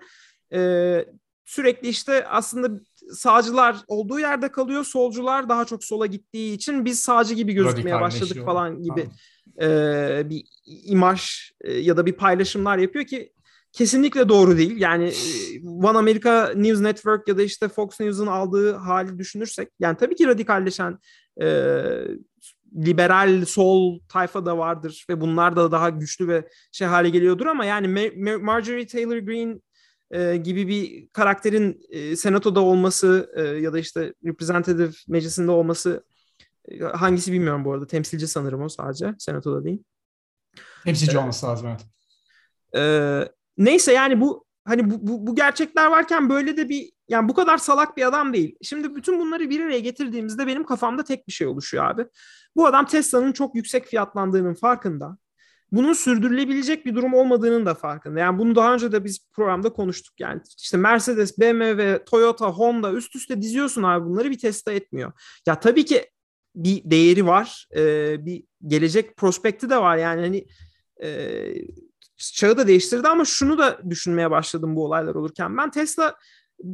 E, 0.52 1.05
sürekli 1.45 1.88
işte 1.88 2.26
aslında 2.26 2.81
sağcılar 3.12 3.76
olduğu 3.87 4.19
yerde 4.19 4.49
kalıyor, 4.52 4.85
solcular 4.85 5.49
daha 5.49 5.64
çok 5.64 5.85
sola 5.85 6.07
gittiği 6.07 6.55
için 6.55 6.85
biz 6.85 7.00
sağcı 7.00 7.35
gibi 7.35 7.52
gözükmeye 7.52 8.00
başladık 8.00 8.45
falan 8.45 8.83
gibi 8.83 9.09
e, 9.61 10.23
bir 10.31 10.45
imaj 10.67 11.52
e, 11.61 11.73
ya 11.73 11.97
da 11.97 12.07
bir 12.07 12.12
paylaşımlar 12.12 12.79
yapıyor 12.79 13.05
ki 13.05 13.33
kesinlikle 13.73 14.29
doğru 14.29 14.57
değil. 14.57 14.81
Yani 14.81 15.05
e, 15.05 15.69
One 15.69 15.99
America 15.99 16.53
News 16.55 16.81
Network 16.81 17.29
ya 17.29 17.39
da 17.39 17.43
işte 17.43 17.69
Fox 17.69 18.00
News'un 18.00 18.27
aldığı 18.27 18.73
hali 18.73 19.19
düşünürsek 19.19 19.69
yani 19.81 19.97
tabii 19.97 20.15
ki 20.15 20.27
radikalleşen 20.27 20.99
e, 21.43 21.47
liberal 22.75 23.45
sol 23.45 24.00
tayfa 24.09 24.47
da 24.47 24.59
vardır 24.59 25.05
ve 25.11 25.21
bunlar 25.21 25.57
da 25.57 25.73
daha 25.73 25.91
güçlü 25.91 26.29
ve 26.29 26.49
şey 26.73 26.87
hale 26.87 27.11
geliyordur 27.11 27.47
ama 27.47 27.65
yani 27.65 28.12
Marjorie 28.41 28.87
Taylor 28.87 29.19
Greene 29.19 29.57
e, 30.11 30.37
gibi 30.37 30.69
bir 30.69 31.09
karakterin 31.12 31.81
e, 31.91 32.17
senatoda 32.17 32.61
olması 32.61 33.33
e, 33.37 33.43
ya 33.43 33.73
da 33.73 33.79
işte 33.79 34.15
representative 34.25 34.91
meclisinde 35.09 35.50
olması 35.50 36.05
e, 36.69 36.79
hangisi 36.79 37.33
bilmiyorum 37.33 37.65
bu 37.65 37.73
arada. 37.73 37.87
Temsilci 37.87 38.29
sanırım 38.29 38.62
o 38.62 38.69
sadece. 38.69 39.15
Senatoda 39.19 39.65
değil. 39.65 39.83
Temsilci 40.85 41.17
ee, 41.17 41.19
olması 41.19 41.47
lazım 41.47 41.69
evet. 41.69 41.87
E, 42.77 42.83
neyse 43.61 43.93
yani 43.93 44.21
bu 44.21 44.45
hani 44.64 44.90
bu, 44.90 45.07
bu, 45.09 45.26
bu 45.26 45.35
gerçekler 45.35 45.87
varken 45.87 46.31
böyle 46.31 46.57
de 46.57 46.69
bir 46.69 46.90
yani 47.09 47.29
bu 47.29 47.35
kadar 47.35 47.59
salak 47.59 47.97
bir 47.97 48.09
adam 48.09 48.33
değil. 48.33 48.57
Şimdi 48.62 48.95
bütün 48.97 49.21
bunları 49.21 49.50
bir 49.50 49.61
araya 49.61 49.81
getirdiğimizde 49.81 50.47
benim 50.47 50.64
kafamda 50.64 51.05
tek 51.05 51.29
bir 51.29 51.33
şey 51.33 51.47
oluşuyor 51.47 51.85
abi. 51.85 52.07
Bu 52.57 52.67
adam 52.67 52.87
Tesla'nın 52.87 53.33
çok 53.33 53.55
yüksek 53.55 53.87
fiyatlandığının 53.87 54.55
farkında. 54.55 55.17
Bunun 55.73 55.93
sürdürülebilecek 55.93 56.87
bir 56.87 56.95
durum 56.95 57.14
olmadığının 57.14 57.67
da 57.67 57.75
farkında. 57.75 58.21
Yani 58.21 58.38
bunu 58.38 58.55
daha 58.55 58.75
önce 58.75 58.93
de 58.93 59.05
biz 59.05 59.19
programda 59.33 59.73
konuştuk. 59.73 60.21
Yani 60.21 60.40
işte 60.59 60.76
Mercedes, 60.76 61.38
BMW, 61.38 62.05
Toyota, 62.05 62.47
Honda 62.47 62.93
üst 62.93 63.17
üste 63.17 63.43
diziyorsun 63.43 63.83
abi 63.83 64.05
bunları 64.05 64.31
bir 64.31 64.38
Tesla 64.38 64.73
etmiyor. 64.73 65.12
Ya 65.47 65.61
tabii 65.61 65.85
ki 65.85 66.11
bir 66.57 66.83
değeri 66.85 67.26
var. 67.26 67.67
E, 67.76 68.26
bir 68.26 68.45
gelecek 68.67 69.17
prospekti 69.17 69.71
de 69.71 69.76
var. 69.76 69.97
Yani 69.97 70.21
hani 70.21 70.47
e, 71.02 71.11
çağı 72.21 72.57
da 72.57 72.67
değiştirdi 72.67 73.09
ama 73.09 73.25
şunu 73.25 73.59
da 73.59 73.91
düşünmeye 73.91 74.31
başladım 74.31 74.77
bu 74.77 74.85
olaylar 74.85 75.15
olurken. 75.15 75.57
Ben 75.57 75.71
Tesla 75.71 76.17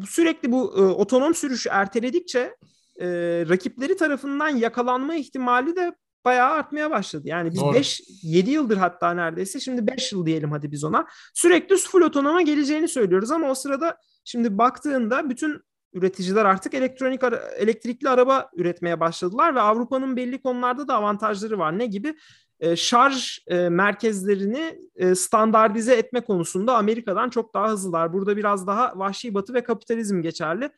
sürekli 0.08 0.52
bu 0.52 0.74
e, 0.78 0.80
otonom 0.80 1.34
sürüşü 1.34 1.68
erteledikçe 1.68 2.56
e, 3.00 3.06
rakipleri 3.48 3.96
tarafından 3.96 4.48
yakalanma 4.48 5.14
ihtimali 5.14 5.76
de 5.76 5.92
bayağı 6.24 6.50
artmaya 6.50 6.90
başladı. 6.90 7.28
Yani 7.28 7.52
biz 7.52 7.62
5 7.74 8.00
7 8.22 8.50
yıldır 8.50 8.76
hatta 8.76 9.14
neredeyse 9.14 9.60
şimdi 9.60 9.86
5 9.86 10.12
yıl 10.12 10.26
diyelim 10.26 10.50
hadi 10.50 10.72
biz 10.72 10.84
ona. 10.84 11.06
Sürekli 11.34 11.76
full 11.76 12.02
otonoma 12.02 12.42
geleceğini 12.42 12.88
söylüyoruz 12.88 13.30
ama 13.30 13.50
o 13.50 13.54
sırada 13.54 13.96
şimdi 14.24 14.58
baktığında 14.58 15.30
bütün 15.30 15.60
üreticiler 15.92 16.44
artık 16.44 16.74
elektronik 16.74 17.24
ara, 17.24 17.36
elektrikli 17.36 18.08
araba 18.08 18.50
üretmeye 18.56 19.00
başladılar 19.00 19.54
ve 19.54 19.60
Avrupa'nın 19.60 20.16
belli 20.16 20.42
konularda 20.42 20.88
da 20.88 20.94
avantajları 20.94 21.58
var. 21.58 21.78
Ne 21.78 21.86
gibi? 21.86 22.14
E, 22.60 22.76
şarj 22.76 23.38
e, 23.46 23.68
merkezlerini 23.68 24.78
e, 24.96 25.14
standartize 25.14 25.94
etme 25.94 26.20
konusunda 26.20 26.76
Amerika'dan 26.76 27.30
çok 27.30 27.54
daha 27.54 27.70
hızlılar. 27.70 28.12
Burada 28.12 28.36
biraz 28.36 28.66
daha 28.66 28.92
vahşi 28.96 29.34
batı 29.34 29.54
ve 29.54 29.64
kapitalizm 29.64 30.22
geçerli. 30.22 30.70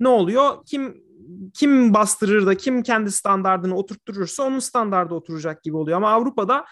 Ne 0.00 0.08
oluyor? 0.08 0.64
Kim 0.66 1.06
kim 1.54 1.94
bastırır 1.94 2.46
da 2.46 2.54
kim 2.54 2.82
kendi 2.82 3.12
standardını 3.12 3.76
oturtturursa 3.76 4.42
onun 4.42 4.58
standardı 4.58 5.14
oturacak 5.14 5.62
gibi 5.62 5.76
oluyor. 5.76 5.96
Ama 5.96 6.10
Avrupa'da 6.10 6.64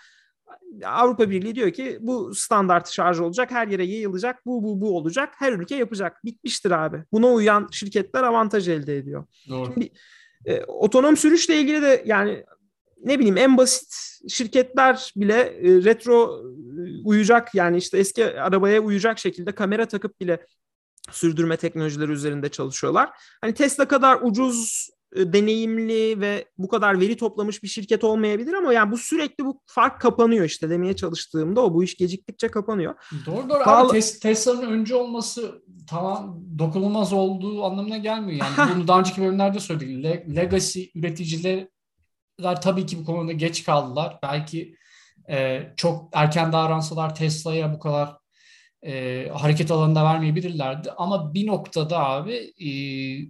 Avrupa 0.85 1.31
Birliği 1.31 1.55
diyor 1.55 1.71
ki 1.71 1.99
bu 2.01 2.35
standart 2.35 2.91
şarj 2.91 3.21
olacak, 3.21 3.51
her 3.51 3.69
yere 3.69 3.85
yayılacak, 3.85 4.47
bu 4.47 4.63
bu 4.63 4.81
bu 4.81 4.97
olacak, 4.97 5.35
her 5.39 5.53
ülke 5.53 5.77
yapacak. 5.77 6.25
Bitmiştir 6.25 6.71
abi. 6.71 7.05
Buna 7.13 7.33
uyan 7.33 7.69
şirketler 7.71 8.23
avantaj 8.23 8.69
elde 8.69 8.97
ediyor. 8.97 9.25
Doğru. 9.49 9.73
Şimdi, 9.73 9.93
e, 10.47 10.65
otonom 10.65 11.17
sürüşle 11.17 11.61
ilgili 11.61 11.83
de 11.83 12.03
yani 12.07 12.45
ne 13.05 13.19
bileyim 13.19 13.37
en 13.37 13.57
basit 13.57 13.95
şirketler 14.29 15.13
bile 15.17 15.41
e, 15.41 15.85
retro 15.85 16.43
e, 16.43 17.03
uyacak 17.05 17.55
yani 17.55 17.77
işte 17.77 17.99
eski 17.99 18.41
arabaya 18.41 18.81
uyacak 18.81 19.19
şekilde 19.19 19.53
kamera 19.53 19.89
takıp 19.89 20.21
bile 20.21 20.47
sürdürme 21.11 21.57
teknolojileri 21.57 22.13
üzerinde 22.13 22.49
çalışıyorlar. 22.49 23.11
Hani 23.41 23.55
Tesla 23.55 23.89
kadar 23.89 24.19
ucuz, 24.23 24.89
e, 25.17 25.33
deneyimli 25.33 26.21
ve 26.21 26.45
bu 26.59 26.69
kadar 26.69 27.01
veri 27.01 27.17
toplamış 27.17 27.63
bir 27.63 27.69
şirket 27.69 28.05
olmayabilir 28.05 28.53
ama 28.53 28.73
yani 28.73 28.93
bu 28.93 28.99
sürekli 28.99 29.45
bu 29.45 29.61
fark 29.67 30.01
kapanıyor 30.01 30.45
işte 30.45 30.71
demeye 30.71 30.97
çalıştığımda 30.97 31.61
o 31.61 31.75
bu 31.75 31.85
iş 31.85 31.97
geciktikçe 31.97 32.49
kapanıyor. 32.49 32.95
Doğru 33.27 33.49
doğru 33.49 33.65
Pahalı... 33.65 33.91
abi 33.91 33.99
Tes- 33.99 34.21
Tesla'nın 34.21 34.71
önce 34.71 34.95
olması 34.95 35.63
tamam 35.91 36.41
dokunulmaz 36.59 37.13
olduğu 37.13 37.65
anlamına 37.65 37.99
gelmiyor. 37.99 38.41
Yani 38.41 38.71
bunu 38.75 38.89
daha 38.89 39.01
önceki 39.01 39.21
bölümlerde 39.21 39.61
söyledik. 39.61 40.05
Le- 40.05 40.27
legacy 40.37 40.85
üreticiler 40.95 41.69
tabii 42.43 42.87
ki 42.87 42.99
bu 42.99 43.05
konuda 43.05 43.33
geç 43.33 43.65
kaldılar. 43.65 44.19
Belki 44.23 44.75
e, 45.31 45.63
çok 45.77 46.09
erken 46.13 46.53
davransalar 46.53 47.15
Tesla'ya 47.15 47.75
bu 47.75 47.79
kadar 47.79 48.17
e, 48.83 49.29
hareket 49.29 49.71
alanında 49.71 50.05
vermeyebilirlerdi. 50.05 50.91
Ama 50.97 51.35
bir 51.35 51.47
noktada 51.47 51.99
abi 51.99 52.35
e, 52.35 52.69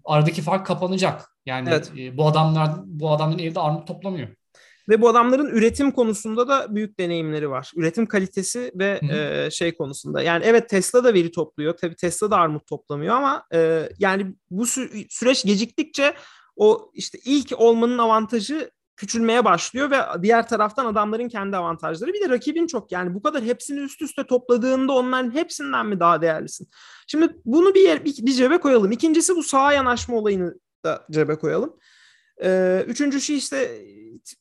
aradaki 0.04 0.42
fark 0.42 0.66
kapanacak. 0.66 1.30
Yani 1.46 1.68
evet. 1.68 1.92
e, 1.98 2.16
bu 2.16 2.26
adamlar 2.26 2.70
bu 2.84 3.10
adamların 3.10 3.38
evde 3.38 3.60
armut 3.60 3.86
toplamıyor. 3.86 4.28
Ve 4.88 5.00
bu 5.00 5.08
adamların 5.08 5.46
üretim 5.46 5.90
konusunda 5.90 6.48
da 6.48 6.74
büyük 6.74 6.98
deneyimleri 6.98 7.50
var. 7.50 7.72
Üretim 7.76 8.06
kalitesi 8.06 8.72
ve 8.74 9.00
e, 9.12 9.50
şey 9.50 9.74
konusunda. 9.74 10.22
Yani 10.22 10.44
evet 10.46 10.68
Tesla 10.68 11.04
da 11.04 11.14
veri 11.14 11.30
topluyor. 11.30 11.76
Tabii 11.76 11.96
Tesla 11.96 12.30
da 12.30 12.36
armut 12.36 12.66
toplamıyor 12.66 13.14
ama 13.14 13.44
e, 13.54 13.88
yani 13.98 14.34
bu 14.50 14.62
sü- 14.62 15.06
süreç 15.10 15.44
geciktikçe 15.44 16.14
o 16.56 16.90
işte 16.94 17.18
ilk 17.24 17.60
olmanın 17.60 17.98
avantajı 17.98 18.70
küçülmeye 18.96 19.44
başlıyor 19.44 19.90
ve 19.90 20.22
diğer 20.22 20.48
taraftan 20.48 20.86
adamların 20.86 21.28
kendi 21.28 21.56
avantajları. 21.56 22.12
Bir 22.12 22.20
de 22.20 22.28
rakibin 22.28 22.66
çok 22.66 22.92
yani 22.92 23.14
bu 23.14 23.22
kadar 23.22 23.42
hepsini 23.42 23.80
üst 23.80 24.02
üste 24.02 24.24
topladığında 24.24 24.92
onların 24.92 25.34
hepsinden 25.34 25.86
mi 25.86 26.00
daha 26.00 26.22
değerlisin? 26.22 26.68
Şimdi 27.06 27.36
bunu 27.44 27.74
bir, 27.74 27.80
yer, 27.80 28.04
bir, 28.04 28.26
bir 28.26 28.32
cebe 28.32 28.58
koyalım. 28.58 28.92
İkincisi 28.92 29.36
bu 29.36 29.42
sağa 29.42 29.72
yanaşma 29.72 30.16
olayını 30.16 30.54
da 30.84 31.06
cebe 31.10 31.38
koyalım. 31.38 31.76
Ee, 32.42 32.84
üçüncü 32.88 33.20
şey 33.20 33.36
işte 33.36 33.82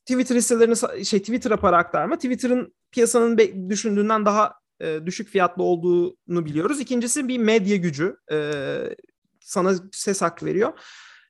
Twitter 0.06 0.36
hisselerini 0.36 1.06
şey 1.06 1.20
Twitter'a 1.20 1.58
para 1.58 1.78
aktarma. 1.78 2.16
Twitter'ın 2.16 2.74
piyasanın 2.92 3.38
be, 3.38 3.70
düşündüğünden 3.70 4.26
daha 4.26 4.54
e, 4.80 5.06
düşük 5.06 5.30
fiyatlı 5.30 5.64
olduğunu 5.64 6.46
biliyoruz. 6.46 6.80
İkincisi 6.80 7.28
bir 7.28 7.38
medya 7.38 7.76
gücü. 7.76 8.18
E, 8.32 8.60
sana 9.40 9.74
ses 9.92 10.22
hakkı 10.22 10.46
veriyor. 10.46 10.80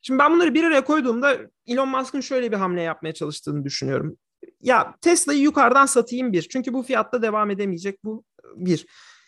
Şimdi 0.05 0.19
ben 0.19 0.33
bunları 0.33 0.53
bir 0.53 0.63
araya 0.63 0.83
koyduğumda 0.83 1.37
Elon 1.67 1.89
Musk'ın 1.89 2.21
şöyle 2.21 2.51
bir 2.51 2.57
hamle 2.57 2.81
yapmaya 2.81 3.13
çalıştığını 3.13 3.63
düşünüyorum. 3.63 4.17
Ya 4.61 4.95
Tesla'yı 5.01 5.39
yukarıdan 5.39 5.85
satayım 5.85 6.33
bir. 6.33 6.41
Çünkü 6.41 6.73
bu 6.73 6.83
fiyatta 6.83 7.21
devam 7.21 7.51
edemeyecek 7.51 8.03
bu 8.03 8.23
bir. 8.55 8.85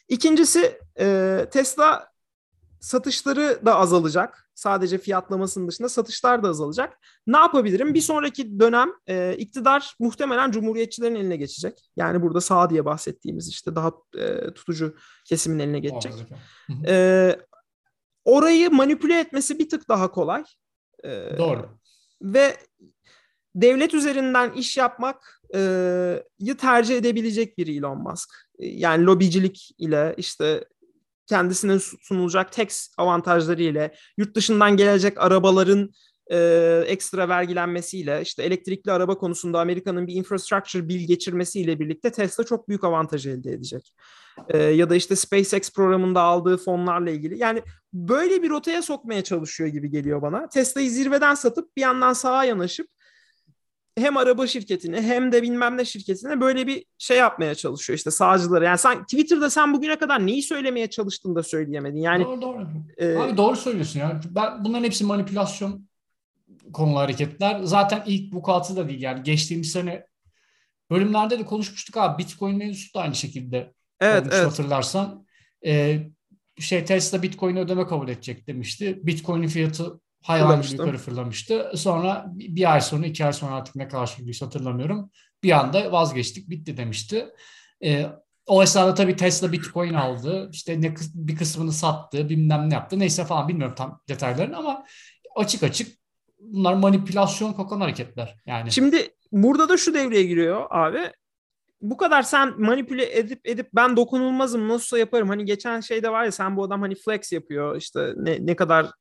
İkincisi 0.09 0.79
e, 0.99 1.45
Tesla 1.51 2.11
satışları 2.79 3.65
da 3.65 3.75
azalacak. 3.75 4.49
Sadece 4.55 4.97
fiyatlamasının 4.97 5.67
dışında 5.67 5.89
satışlar 5.89 6.43
da 6.43 6.49
azalacak. 6.49 6.99
Ne 7.27 7.37
yapabilirim? 7.37 7.93
Bir 7.93 8.01
sonraki 8.01 8.59
dönem 8.59 8.89
e, 9.07 9.35
iktidar 9.37 9.95
muhtemelen 9.99 10.51
cumhuriyetçilerin 10.51 11.15
eline 11.15 11.37
geçecek. 11.37 11.89
Yani 11.95 12.21
burada 12.21 12.41
sağ 12.41 12.69
diye 12.69 12.85
bahsettiğimiz 12.85 13.49
işte 13.49 13.75
daha 13.75 13.91
e, 14.17 14.53
tutucu 14.53 14.95
kesimin 15.25 15.59
eline 15.59 15.79
geçecek. 15.79 16.13
E, 16.87 17.35
orayı 18.25 18.71
manipüle 18.71 19.19
etmesi 19.19 19.59
bir 19.59 19.69
tık 19.69 19.89
daha 19.89 20.11
kolay. 20.11 20.43
Ee, 21.03 21.37
Doğru. 21.37 21.69
Ve 22.21 22.57
devlet 23.55 23.93
üzerinden 23.93 24.51
iş 24.51 24.77
yapmak 24.77 25.41
e, 25.55 26.23
tercih 26.59 26.97
edebilecek 26.97 27.57
bir 27.57 27.67
Elon 27.67 27.97
Musk. 27.97 28.29
Yani 28.59 29.05
lobicilik 29.05 29.71
ile 29.77 30.13
işte 30.17 30.65
kendisine 31.27 31.79
sunulacak 31.79 32.51
tax 32.51 32.89
avantajları 32.97 33.63
ile 33.63 33.95
yurt 34.17 34.35
dışından 34.35 34.77
gelecek 34.77 35.17
arabaların 35.17 35.89
e, 36.31 36.37
ekstra 36.87 37.29
vergilenmesiyle 37.29 38.21
işte 38.21 38.43
elektrikli 38.43 38.91
araba 38.91 39.17
konusunda 39.17 39.59
Amerika'nın 39.59 40.07
bir 40.07 40.13
infrastructure 40.13 40.87
bill 40.89 41.07
geçirmesiyle 41.07 41.79
birlikte 41.79 42.11
Tesla 42.11 42.43
çok 42.43 42.69
büyük 42.69 42.83
avantaj 42.83 43.27
elde 43.27 43.51
edecek. 43.51 43.93
E, 44.49 44.57
ya 44.57 44.89
da 44.89 44.95
işte 44.95 45.15
SpaceX 45.15 45.73
programında 45.73 46.21
aldığı 46.21 46.57
fonlarla 46.57 47.09
ilgili. 47.09 47.39
Yani 47.39 47.61
böyle 47.93 48.43
bir 48.43 48.49
rotaya 48.49 48.81
sokmaya 48.81 49.23
çalışıyor 49.23 49.69
gibi 49.69 49.89
geliyor 49.89 50.21
bana. 50.21 50.49
Tesla'yı 50.49 50.89
zirveden 50.89 51.35
satıp 51.35 51.77
bir 51.77 51.81
yandan 51.81 52.13
sağa 52.13 52.43
yanaşıp 52.43 52.87
hem 53.97 54.17
araba 54.17 54.47
şirketine 54.47 55.01
hem 55.01 55.31
de 55.31 55.41
bilmem 55.41 55.77
ne 55.77 55.85
şirketine 55.85 56.41
böyle 56.41 56.67
bir 56.67 56.85
şey 56.97 57.17
yapmaya 57.17 57.55
çalışıyor 57.55 57.97
işte 57.97 58.11
sağcıları. 58.11 58.65
Yani 58.65 58.77
sen 58.77 59.03
Twitter'da 59.03 59.49
sen 59.49 59.73
bugüne 59.73 59.95
kadar 59.95 60.27
neyi 60.27 60.43
söylemeye 60.43 60.89
çalıştın 60.89 61.35
da 61.35 61.43
söyleyemedin. 61.43 61.97
Yani 61.97 62.23
doğru 62.23 62.41
doğru. 62.41 62.67
E, 62.97 63.15
Abi 63.15 63.37
doğru 63.37 63.55
söylüyorsun 63.55 63.99
ya. 63.99 64.21
Ben 64.29 64.65
bunların 64.65 64.83
hepsi 64.83 65.03
manipülasyon 65.03 65.87
konulu 66.73 66.99
hareketler. 66.99 67.63
Zaten 67.63 68.03
ilk 68.05 68.33
bu 68.33 68.37
vukuatı 68.37 68.75
da 68.75 68.89
değil 68.89 69.01
yani 69.01 69.23
geçtiğimiz 69.23 69.71
sene 69.71 70.05
bölümlerde 70.91 71.39
de 71.39 71.45
konuşmuştuk 71.45 71.97
abi. 71.97 72.23
Bitcoin 72.23 72.57
mevzusu 72.57 72.93
da 72.93 73.01
aynı 73.01 73.15
şekilde 73.15 73.73
evet, 74.01 74.27
evet. 74.31 74.45
hatırlarsan. 74.45 75.25
Ee, 75.65 75.99
şey 76.59 76.85
Tesla 76.85 77.23
Bitcoin 77.23 77.55
ödeme 77.55 77.87
kabul 77.87 78.09
edecek 78.09 78.47
demişti. 78.47 78.99
Bitcoin'in 79.03 79.47
fiyatı 79.47 79.99
hayvan 80.23 80.63
yukarı 80.71 80.97
fırlamıştı. 80.97 81.71
Sonra 81.75 82.25
bir 82.33 82.73
ay 82.73 82.81
sonra, 82.81 83.05
iki 83.05 83.25
ay 83.25 83.33
sonra 83.33 83.55
artık 83.55 83.75
ne 83.75 83.87
kadar 83.87 84.05
sürdüyse 84.05 84.45
hatırlamıyorum. 84.45 85.11
Bir 85.43 85.51
anda 85.51 85.91
vazgeçtik, 85.91 86.49
bitti 86.49 86.77
demişti. 86.77 87.25
Ee, 87.83 88.05
o 88.47 88.63
esnada 88.63 88.93
tabii 88.93 89.15
Tesla 89.15 89.51
Bitcoin 89.51 89.93
aldı. 89.93 90.49
İşte 90.53 90.81
ne 90.81 90.95
bir 91.13 91.35
kısmını 91.35 91.71
sattı, 91.71 92.29
bilmem 92.29 92.69
ne 92.69 92.73
yaptı. 92.73 92.99
Neyse 92.99 93.25
falan 93.25 93.47
bilmiyorum 93.47 93.75
tam 93.77 94.01
detaylarını 94.09 94.57
ama 94.57 94.85
açık 95.35 95.63
açık 95.63 95.97
bunlar 96.53 96.73
manipülasyon 96.73 97.53
kokan 97.53 97.81
hareketler 97.81 98.35
yani. 98.45 98.71
Şimdi 98.71 99.09
burada 99.31 99.69
da 99.69 99.77
şu 99.77 99.93
devreye 99.93 100.23
giriyor 100.23 100.65
abi. 100.69 100.99
bu 101.81 101.97
kadar 101.97 102.23
sen 102.23 102.61
manipüle 102.61 103.17
edip 103.17 103.47
edip 103.47 103.69
ben 103.73 103.97
dokunulmazım 103.97 104.67
nasılsa 104.67 104.97
yaparım. 104.97 105.29
Hani 105.29 105.45
geçen 105.45 105.79
şeyde 105.79 106.09
var 106.09 106.23
ya 106.23 106.31
sen 106.31 106.57
bu 106.57 106.63
adam 106.63 106.81
hani 106.81 106.95
flex 106.95 107.31
yapıyor 107.31 107.75
işte 107.75 108.13
ne, 108.17 108.45
ne 108.45 108.55
kadar 108.55 108.91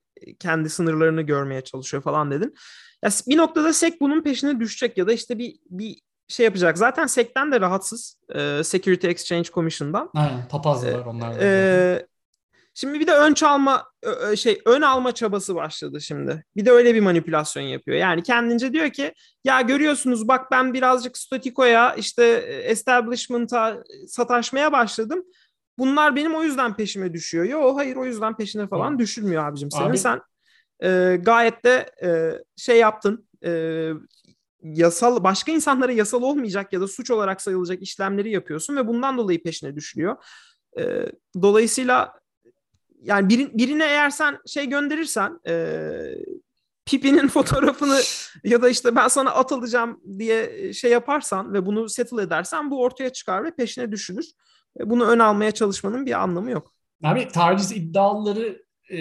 kendi 0.41 0.71
sınırlarını 0.71 1.23
görmeye 1.23 1.61
çalışıyor 1.61 2.03
falan 2.03 2.31
dedin. 2.31 2.55
Ya 3.05 3.11
bir 3.29 3.37
noktada 3.37 3.73
SEC 3.73 3.97
bunun 4.01 4.23
peşine 4.23 4.61
düşecek 4.61 4.99
ya 4.99 5.07
da 5.07 5.13
işte 5.13 5.39
bir 5.39 5.57
bir 5.71 6.01
şey 6.29 6.45
yapacak. 6.45 6.79
Zaten 6.79 7.07
SEC'ten 7.07 7.53
de 7.53 7.61
rahatsız. 7.61 8.19
E, 8.35 8.65
Security 8.65 9.07
Exchange 9.07 9.49
Commission'dan. 9.51 10.11
Aynen 10.15 10.49
papazlar 10.49 11.07
onlar. 11.07 11.37
E, 11.41 12.07
şimdi 12.75 13.01
bir 13.01 13.07
de 13.07 13.13
ön 13.13 13.35
çalma 13.35 13.85
şey 14.37 14.61
ön 14.67 14.83
alma 14.83 15.13
çabası 15.13 15.55
başladı 15.55 16.01
şimdi. 16.01 16.45
Bir 16.57 16.67
de 16.67 16.71
öyle 16.71 16.95
bir 16.95 17.01
manipülasyon 17.01 17.63
yapıyor. 17.63 17.97
Yani 17.97 18.23
kendince 18.23 18.73
diyor 18.73 18.91
ki 18.91 19.15
ya 19.45 19.61
görüyorsunuz 19.61 20.29
bak 20.29 20.51
ben 20.51 20.75
birazcık 20.75 21.19
statikoya 21.19 21.95
işte 21.95 22.25
establishment'a 22.65 23.85
sataşmaya 24.09 24.73
başladım. 24.73 25.25
Bunlar 25.79 26.17
benim 26.17 26.35
o 26.35 26.43
yüzden 26.43 26.77
peşime 26.77 27.13
düşüyor. 27.13 27.45
Yo 27.45 27.77
hayır 27.77 27.97
o 27.97 28.05
yüzden 28.05 28.37
peşine 28.37 28.67
falan 28.67 28.93
Abi. 28.93 28.99
düşürmüyor 28.99 29.45
abicim. 29.45 29.71
Senin 29.71 29.91
Abi. 29.91 29.99
sen 29.99 30.21
e, 30.83 31.17
gayet 31.23 31.65
de 31.65 31.91
e, 32.03 32.09
şey 32.57 32.79
yaptın. 32.79 33.29
E, 33.45 33.91
yasal 34.63 35.25
başka 35.25 35.53
insanlara 35.53 35.93
yasal 35.93 36.23
olmayacak 36.23 36.73
ya 36.73 36.81
da 36.81 36.89
suç 36.89 37.11
olarak 37.11 37.43
sayılacak 37.43 37.83
işlemleri 37.83 38.31
yapıyorsun 38.31 38.77
ve 38.77 38.87
bundan 38.87 39.19
dolayı 39.19 39.43
peşine 39.43 39.77
düşülüyor. 39.77 40.17
E, 40.79 40.83
dolayısıyla 41.43 42.13
yani 43.05 43.29
bir, 43.29 43.59
birine 43.59 43.85
eğer 43.85 44.11
sen 44.11 44.39
şey 44.47 44.67
gönderirsen 44.67 45.41
e, 45.47 45.89
Pipi'nin 46.87 47.29
fotoğrafını 47.35 48.01
ya 48.45 48.63
da 48.63 48.69
işte 48.69 48.97
ben 48.97 49.09
sana 49.09 49.31
at 49.31 49.53
alacağım 49.53 50.01
diye 50.19 50.73
şey 50.73 50.91
yaparsan 50.91 51.53
ve 51.53 51.67
bunu 51.67 51.89
settle 51.89 52.23
edersen 52.23 52.71
bu 52.71 52.83
ortaya 52.83 53.11
çıkar 53.11 53.45
ve 53.45 53.51
peşine 53.57 53.93
düşülür. 53.93 54.27
E, 54.81 54.91
bunu 54.91 55.05
ön 55.05 55.19
almaya 55.19 55.51
çalışmanın 55.51 56.07
bir 56.07 56.23
anlamı 56.23 56.51
yok. 56.51 56.73
Abi 57.05 57.29
taciz 57.29 57.73
iddiaları 57.73 58.65
e, 58.91 59.01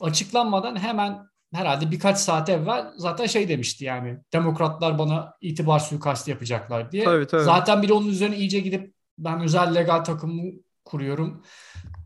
açıklanmadan 0.00 0.76
hemen 0.76 1.18
herhalde 1.54 1.90
birkaç 1.90 2.18
saat 2.18 2.48
evvel 2.48 2.92
zaten 2.96 3.26
şey 3.26 3.48
demişti 3.48 3.84
yani 3.84 4.18
demokratlar 4.32 4.98
bana 4.98 5.34
itibar 5.40 5.78
suikastı 5.78 6.30
yapacaklar 6.30 6.92
diye. 6.92 7.04
Tabii, 7.04 7.26
tabii. 7.26 7.42
Zaten 7.42 7.82
bir 7.82 7.90
onun 7.90 8.08
üzerine 8.08 8.36
iyice 8.36 8.60
gidip 8.60 8.94
ben 9.18 9.40
özel 9.40 9.74
legal 9.74 10.04
takımı 10.04 10.42
kuruyorum. 10.84 11.42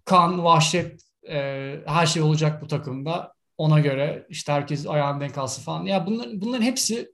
Kan, 0.09 0.45
vahşet 0.45 1.03
e, 1.29 1.75
her 1.87 2.07
şey 2.07 2.23
olacak 2.23 2.63
bu 2.63 2.67
takımda. 2.67 3.33
Ona 3.59 3.81
göre 3.81 4.27
işte 4.29 4.53
herkes 4.53 4.87
ayağını 4.87 5.21
denk 5.21 5.39
alsın 5.39 5.63
falan. 5.63 5.85
Ya 5.85 6.07
bunların, 6.07 6.41
bunların 6.41 6.63
hepsi 6.63 7.13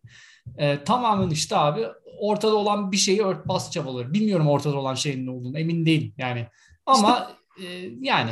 e, 0.58 0.84
tamamen 0.84 1.30
işte 1.30 1.56
abi 1.56 1.86
ortada 2.20 2.54
olan 2.54 2.92
bir 2.92 2.96
şeyi 2.96 3.22
örtbas 3.22 3.70
çabaları. 3.70 4.12
Bilmiyorum 4.14 4.48
ortada 4.48 4.76
olan 4.76 4.94
şeyin 4.94 5.26
ne 5.26 5.30
olduğunu 5.30 5.58
emin 5.58 5.86
değilim 5.86 6.14
yani. 6.18 6.46
Ama 6.86 7.30
işte 7.30 7.44
yani. 8.00 8.30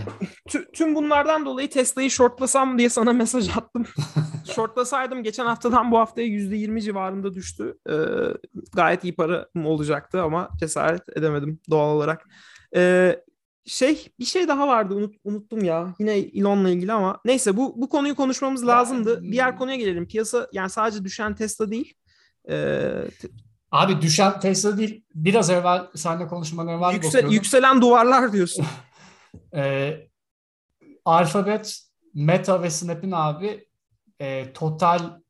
Tüm 0.73 0.95
bunlardan 0.95 1.47
dolayı 1.47 1.71
Tesla'yı 1.71 2.11
shortlasam 2.11 2.79
diye 2.79 2.89
sana 2.89 3.13
mesaj 3.13 3.57
attım. 3.57 3.87
Shortlasaydım 4.55 5.23
geçen 5.23 5.47
haftadan 5.47 5.93
bu 5.93 5.99
haftaya 5.99 6.27
%20 6.27 6.81
civarında 6.81 7.35
düştü. 7.35 7.79
Ee, 7.91 7.93
gayet 8.73 9.05
iyi 9.05 9.15
para 9.15 9.47
olacaktı 9.65 10.23
ama 10.23 10.49
cesaret 10.61 11.17
edemedim 11.17 11.61
doğal 11.71 11.97
olarak. 11.97 12.29
Ee, 12.77 13.23
şey 13.65 14.09
bir 14.19 14.25
şey 14.25 14.49
daha 14.49 14.69
vardı 14.69 14.95
unut, 14.95 15.15
unuttum 15.25 15.65
ya. 15.65 15.95
Yine 15.99 16.13
Elon'la 16.13 16.71
ilgili 16.71 16.93
ama 16.93 17.21
neyse 17.25 17.57
bu 17.57 17.75
bu 17.77 17.89
konuyu 17.89 18.15
konuşmamız 18.15 18.67
lazımdı. 18.67 19.23
Diğer 19.23 19.59
konuya 19.59 19.77
gelelim. 19.77 20.09
Piyasa 20.09 20.49
yani 20.53 20.71
sadece 20.71 21.05
düşen 21.05 21.35
Tesla 21.35 21.71
değil. 21.71 21.95
Ee, 22.51 23.05
Abi 23.71 24.03
düşen 24.03 24.41
Tesla 24.41 24.79
değil. 24.79 25.05
Biraz 25.15 25.51
evvel 25.51 25.87
seninle 25.95 26.27
konuşmadan 26.27 26.79
evvel 26.79 26.95
Yüksel, 26.95 27.31
Yükselen 27.31 27.83
duvarlar 27.83 28.33
diyorsun. 28.33 28.67
E, 29.55 29.95
Alphabet, 31.05 31.83
Meta 32.15 32.63
ve 32.63 32.71
Snap'in 32.71 33.11
abi 33.11 33.69
e, 34.21 34.53
total 34.53 35.21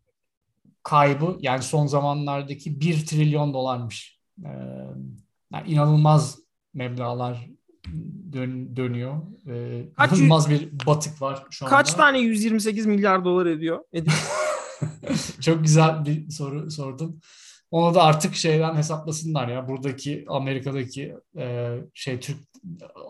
kaybı 0.82 1.36
yani 1.40 1.62
son 1.62 1.86
zamanlardaki 1.86 2.80
1 2.80 3.06
trilyon 3.06 3.54
dolarmış. 3.54 4.20
E, 4.44 4.50
yani 5.52 5.68
inanılmaz 5.70 6.38
meblalar 6.74 7.48
dön, 8.32 8.76
dönüyor. 8.76 9.16
E, 9.48 9.84
kaç 9.96 10.12
inanılmaz 10.12 10.50
bir 10.50 10.86
batık 10.86 11.22
var 11.22 11.44
şu 11.50 11.66
anda. 11.66 11.76
Kaç 11.76 11.94
tane 11.94 12.18
128 12.18 12.86
milyar 12.86 13.24
dolar 13.24 13.46
ediyor? 13.46 13.80
Çok 15.40 15.62
güzel 15.62 16.04
bir 16.04 16.30
soru 16.30 16.70
sordun. 16.70 17.20
Onu 17.70 17.94
da 17.94 18.02
artık 18.02 18.34
şeyden 18.34 18.74
hesaplasınlar 18.74 19.48
ya. 19.48 19.68
Buradaki 19.68 20.24
Amerika'daki 20.28 21.14
e, 21.38 21.76
şey 21.94 22.20
Türk 22.20 22.36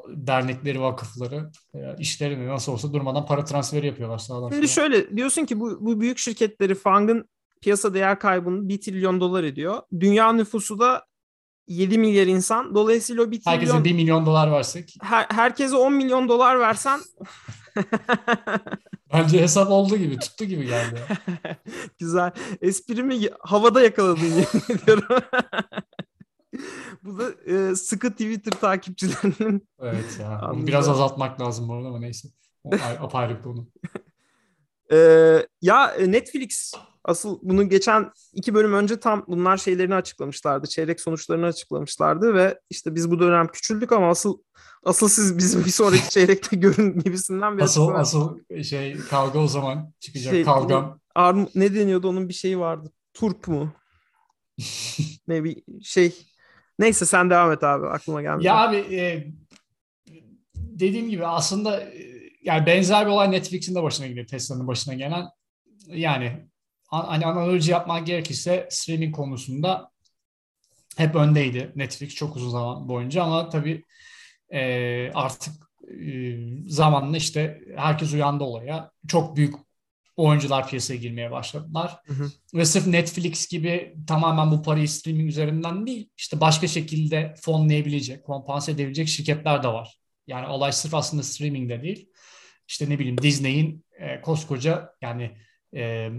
dernekleri, 0.08 0.80
vakıfları 0.80 1.50
e, 1.74 1.78
işlerini 1.98 2.48
nasıl 2.48 2.72
olsa 2.72 2.92
durmadan 2.92 3.26
para 3.26 3.44
transferi 3.44 3.87
yapıyorlar 3.87 4.18
sağdan 4.18 4.50
Şimdi 4.50 4.68
şöyle 4.68 5.16
diyorsun 5.16 5.44
ki 5.44 5.61
bu, 5.61 5.78
bu 5.80 6.00
büyük 6.00 6.18
şirketleri 6.18 6.74
Fang'ın 6.74 7.28
piyasa 7.61 7.94
değer 7.94 8.18
kaybının 8.18 8.68
1 8.68 8.80
trilyon 8.80 9.20
dolar 9.20 9.44
ediyor. 9.44 9.82
Dünya 10.00 10.32
nüfusu 10.32 10.78
da 10.78 11.06
7 11.66 11.98
milyar 11.98 12.27
insan. 12.27 12.75
Dolayısıyla 12.75 13.22
o 13.22 13.31
1 13.31 13.40
trilyon... 13.40 13.53
Herkese 13.53 13.85
1 13.85 13.92
milyon 13.92 14.27
dolar 14.27 14.53
versek. 14.53 14.96
Her, 15.03 15.27
herkese 15.31 15.77
10 15.77 15.92
milyon 15.92 16.29
dolar 16.29 16.61
versen... 16.61 17.01
Bence 19.12 19.40
hesap 19.40 19.70
oldu 19.70 19.96
gibi, 19.96 20.18
tuttu 20.18 20.44
gibi 20.44 20.66
geldi. 20.66 21.01
Güzel. 21.98 22.31
Esprimi 22.61 23.29
havada 23.40 23.83
yakaladın 23.83 24.25
yemin 24.25 24.44
ediyorum. 24.83 25.22
Bu 27.03 27.18
da 27.18 27.31
e, 27.46 27.75
sıkı 27.77 28.11
Twitter 28.11 28.61
takipçilerinin. 28.61 29.68
Evet 29.83 30.18
ya. 30.20 30.51
Onu 30.53 30.66
biraz 30.66 30.88
azaltmak 30.88 31.40
lazım 31.40 31.68
bu 31.68 31.75
arada 31.75 31.88
ama 31.88 31.98
neyse. 31.98 32.29
O 32.64 32.70
apayrı 33.01 33.42
konu. 33.42 33.68
ee, 34.92 35.46
ya 35.62 35.87
e, 35.87 36.12
Netflix 36.12 36.72
asıl 37.04 37.38
bunu 37.42 37.68
geçen 37.68 38.10
iki 38.32 38.54
bölüm 38.54 38.74
önce 38.74 39.00
tam 39.00 39.24
bunlar 39.28 39.56
şeylerini 39.56 39.94
açıklamışlardı. 39.94 40.66
Çeyrek 40.66 41.00
sonuçlarını 41.00 41.46
açıklamışlardı 41.46 42.34
ve 42.34 42.60
işte 42.70 42.94
biz 42.94 43.10
bu 43.10 43.20
dönem 43.20 43.48
küçüldük 43.48 43.92
ama 43.92 44.10
asıl 44.10 44.38
asıl 44.84 45.08
siz 45.08 45.38
bizim 45.38 45.64
bir 45.64 45.70
sonraki 45.70 46.08
çeyrekte 46.10 46.56
görün 46.56 47.00
gibisinden 47.00 47.58
bir 47.58 47.62
asıl, 47.62 47.88
Asıl 47.88 48.38
şey 48.62 48.96
kavga 48.98 49.38
o 49.38 49.46
zaman 49.46 49.92
çıkacak 50.00 50.32
şey, 50.32 50.44
kavgam. 50.44 51.00
Arm, 51.14 51.46
ne 51.54 51.74
deniyordu 51.74 52.08
onun 52.08 52.28
bir 52.28 52.34
şeyi 52.34 52.58
vardı. 52.58 52.92
Turp 53.14 53.48
mu? 53.48 53.72
ne 55.28 55.44
bir 55.44 55.62
şey 55.82 56.12
Neyse 56.78 57.06
sen 57.06 57.30
devam 57.30 57.52
et 57.52 57.64
abi 57.64 57.86
aklıma 57.86 58.22
gelmedi. 58.22 58.46
Ya 58.46 58.56
abi 58.56 58.76
e, 58.76 59.26
dediğim 60.54 61.10
gibi 61.10 61.26
aslında 61.26 61.80
e, 61.80 62.12
yani 62.42 62.66
benzer 62.66 63.06
bir 63.06 63.10
olay 63.10 63.30
Netflix'in 63.30 63.74
de 63.74 63.82
başına 63.82 64.06
geliyor 64.06 64.26
Tesla'nın 64.26 64.66
başına 64.66 64.94
gelen. 64.94 65.26
Yani 65.86 66.48
hani 66.92 67.26
analoji 67.26 67.70
yapmak 67.70 68.07
gerekirse 68.07 68.68
streaming 68.70 69.16
konusunda 69.16 69.90
hep 70.96 71.14
öndeydi 71.14 71.72
Netflix 71.76 72.14
çok 72.14 72.37
uzun 72.37 72.50
zaman 72.50 72.88
boyunca 72.88 73.22
ama 73.22 73.48
tabii 73.48 73.85
e, 74.52 75.11
artık 75.14 75.55
e, 75.88 76.37
zamanla 76.66 77.16
işte 77.16 77.61
herkes 77.76 78.12
uyandı 78.12 78.44
olaya. 78.44 78.90
Çok 79.09 79.37
büyük 79.37 79.55
oyuncular 80.16 80.68
piyasaya 80.68 80.96
girmeye 80.96 81.31
başladılar. 81.31 81.98
Hı 82.07 82.12
hı. 82.12 82.31
Ve 82.55 82.64
sırf 82.64 82.87
Netflix 82.87 83.48
gibi 83.48 83.94
tamamen 84.07 84.50
bu 84.50 84.62
parayı 84.62 84.88
streaming 84.88 85.28
üzerinden 85.28 85.87
değil, 85.87 86.11
işte 86.16 86.40
başka 86.40 86.66
şekilde 86.66 87.35
fonlayabilecek, 87.40 88.24
kompanse 88.24 88.72
edebilecek 88.72 89.09
şirketler 89.09 89.62
de 89.62 89.68
var. 89.68 89.98
Yani 90.26 90.46
olay 90.46 90.72
sırf 90.72 90.94
aslında 90.94 91.22
streamingde 91.22 91.83
değil. 91.83 92.09
İşte 92.68 92.90
ne 92.90 92.98
bileyim 92.98 93.18
Disney'in 93.18 93.85
e, 93.98 94.20
koskoca 94.20 94.92
yani 95.02 95.37
e, 95.74 96.11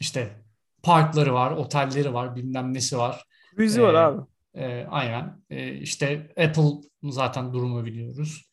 işte 0.00 0.44
parkları 0.82 1.34
var, 1.34 1.50
otelleri 1.50 2.14
var, 2.14 2.36
bilmem 2.36 2.74
nesi 2.74 2.98
var. 2.98 3.24
Müziği 3.56 3.84
e, 3.84 3.88
var 3.88 3.94
abi. 3.94 4.22
E, 4.54 4.86
aynen. 4.90 5.42
E, 5.50 5.74
işte 5.74 6.34
Apple 6.46 6.88
zaten 7.02 7.52
durumu 7.52 7.84
biliyoruz. 7.84 8.50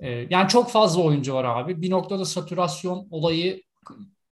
E, 0.00 0.10
yani 0.10 0.48
çok 0.48 0.70
fazla 0.70 1.02
oyuncu 1.02 1.34
var 1.34 1.44
abi. 1.44 1.82
Bir 1.82 1.90
noktada 1.90 2.24
satürasyon 2.24 3.08
olayı 3.10 3.62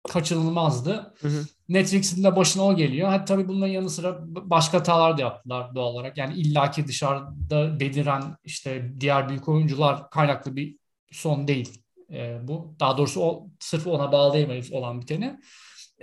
kaçınılmazdı. 0.10 1.14
Hı 1.22 1.28
hı. 1.28 1.46
Netflix'in 1.70 2.24
de 2.24 2.36
başına 2.36 2.64
o 2.64 2.76
geliyor. 2.76 3.10
Hadi 3.10 3.26
tabii 3.26 3.48
bunların 3.48 3.74
yanı 3.74 3.90
sıra 3.90 4.18
başka 4.26 4.78
hatalar 4.80 5.18
da 5.18 5.22
yaptılar 5.22 5.76
doğal 5.76 5.94
olarak. 5.94 6.18
Yani 6.18 6.34
illaki 6.34 6.88
dışarıda 6.88 7.80
beliren 7.80 8.38
işte 8.44 8.92
diğer 9.00 9.30
büyük 9.30 9.50
oyuncular 9.50 10.10
kaynaklı 10.10 10.56
bir 10.56 10.78
son 11.12 11.48
değil 11.48 11.84
e, 12.12 12.40
bu. 12.44 12.76
Daha 12.80 12.98
doğrusu 12.98 13.22
o 13.22 13.48
sırf 13.60 13.88
ona 13.88 14.12
bağlayamayız 14.12 14.72
olan 14.72 15.02
biteni. 15.02 15.40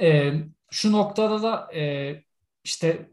E, 0.00 0.32
şu 0.70 0.92
noktada 0.92 1.42
da 1.42 1.74
e, 1.74 2.14
işte 2.64 3.08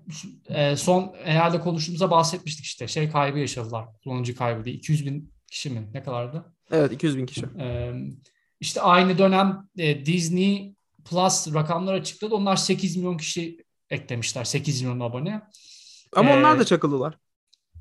e, 0.50 0.76
son 0.76 1.16
herhalde 1.24 1.60
konuştuğumuzda 1.60 2.12
bahsetmiştik 2.12 2.66
işte 2.66 2.88
şey 2.88 3.10
kaybı 3.10 3.40
yaşadılar. 3.40 3.86
Kullanıcı 4.04 4.36
kaybı 4.36 4.66
diye. 4.66 4.76
200 4.76 5.06
bin 5.06 5.34
kişi 5.48 5.70
mi? 5.70 5.90
Ne 5.94 6.04
kadardı? 6.04 6.56
Evet 6.72 6.92
200 6.92 7.18
bin 7.18 7.26
kişi. 7.26 7.46
E, 7.60 7.94
işte 8.60 8.82
aynı 8.82 9.18
dönem 9.18 9.68
e, 9.78 10.06
Disney 10.06 10.76
Plus 11.06 11.54
rakamlar 11.54 11.94
açıkladı. 11.94 12.36
Onlar 12.36 12.56
8 12.56 12.98
milyon 12.98 13.18
kişi 13.18 13.66
eklemişler. 13.90 14.44
8 14.44 14.82
milyon 14.82 15.00
abone. 15.00 15.42
Ama 16.16 16.30
ee, 16.30 16.38
onlar 16.38 16.60
da 16.60 16.66
çakıldılar. 16.66 17.18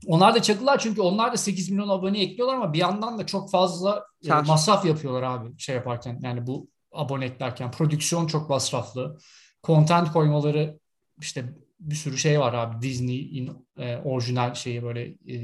onlar 0.06 0.34
da 0.34 0.42
çakılar 0.42 0.78
çünkü 0.78 1.00
onlar 1.00 1.32
da 1.32 1.36
8 1.36 1.70
milyon 1.70 1.88
abone 1.88 2.22
ekliyorlar 2.22 2.54
ama 2.54 2.72
bir 2.72 2.78
yandan 2.78 3.18
da 3.18 3.26
çok 3.26 3.50
fazla 3.50 4.06
e, 4.24 4.28
masraf 4.28 4.84
yapıyorlar 4.84 5.22
abi 5.22 5.58
şey 5.58 5.74
yaparken. 5.74 6.18
Yani 6.22 6.46
bu 6.46 6.68
abone 6.94 7.24
eklerken. 7.24 7.70
Prodüksiyon 7.70 8.26
çok 8.26 8.50
masraflı. 8.50 9.18
Content 9.64 10.12
koymaları 10.12 10.78
işte 11.20 11.44
bir 11.80 11.94
sürü 11.94 12.18
şey 12.18 12.40
var 12.40 12.54
abi. 12.54 12.82
Disney'in 12.82 13.66
e, 13.78 13.96
orijinal 13.96 14.54
şeyi 14.54 14.82
böyle 14.82 15.02
e, 15.04 15.36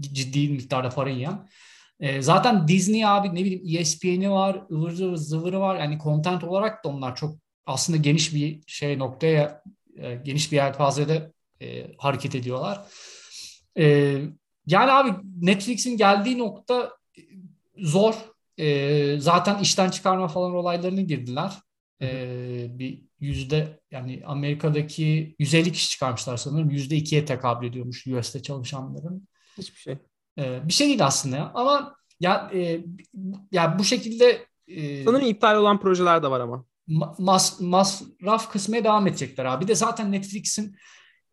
ciddi 0.00 0.48
miktarda 0.48 0.88
para 0.88 1.10
yiyen. 1.10 1.48
E, 2.00 2.22
zaten 2.22 2.68
Disney 2.68 3.06
abi 3.06 3.34
ne 3.34 3.44
bileyim 3.44 3.80
ESPN'i 3.80 4.30
var, 4.30 4.62
ıvır 4.70 5.16
zıvırı 5.16 5.60
var. 5.60 5.80
Yani 5.80 5.98
content 6.02 6.44
olarak 6.44 6.84
da 6.84 6.88
onlar 6.88 7.16
çok 7.16 7.36
aslında 7.66 7.96
geniş 7.96 8.34
bir 8.34 8.60
şey 8.66 8.98
noktaya 8.98 9.62
e, 9.96 10.14
geniş 10.14 10.52
bir 10.52 10.56
yelpazede 10.56 11.32
e, 11.60 11.96
hareket 11.98 12.34
ediyorlar. 12.34 12.80
E, 13.78 13.84
yani 14.66 14.90
abi 14.92 15.10
Netflix'in 15.40 15.96
geldiği 15.96 16.38
nokta 16.38 16.92
zor. 17.78 18.14
E, 18.62 19.16
zaten 19.20 19.58
işten 19.58 19.90
çıkarma 19.90 20.28
falan 20.28 20.54
olaylarını 20.54 21.00
girdiler. 21.00 21.52
E, 22.02 22.66
bir 22.78 23.02
yüzde 23.20 23.80
yani 23.90 24.22
Amerika'daki 24.26 25.36
150 25.38 25.72
kişi 25.72 25.90
çıkarmışlar 25.90 26.36
sanırım. 26.36 26.70
Yüzde 26.70 26.96
ikiye 26.96 27.24
tekabül 27.24 27.66
ediyormuş 27.66 28.06
US'te 28.06 28.42
çalışanların. 28.42 29.28
Hiçbir 29.58 29.80
şey. 29.80 29.98
E, 30.38 30.68
bir 30.68 30.72
şey 30.72 30.88
değil 30.88 31.06
aslında 31.06 31.36
ya. 31.36 31.50
Ama 31.54 31.96
ya, 32.20 32.50
e, 32.54 32.80
ya 33.52 33.78
bu 33.78 33.84
şekilde 33.84 34.46
e, 34.68 35.04
sanırım 35.04 35.26
iptal 35.26 35.56
olan 35.56 35.80
projeler 35.80 36.22
de 36.22 36.30
var 36.30 36.40
ama. 36.40 36.64
Mas, 37.18 37.60
masraf 37.60 38.52
kısmaya 38.52 38.84
devam 38.84 39.06
edecekler 39.06 39.44
abi. 39.44 39.64
Bir 39.64 39.68
de 39.68 39.74
zaten 39.74 40.12
Netflix'in 40.12 40.76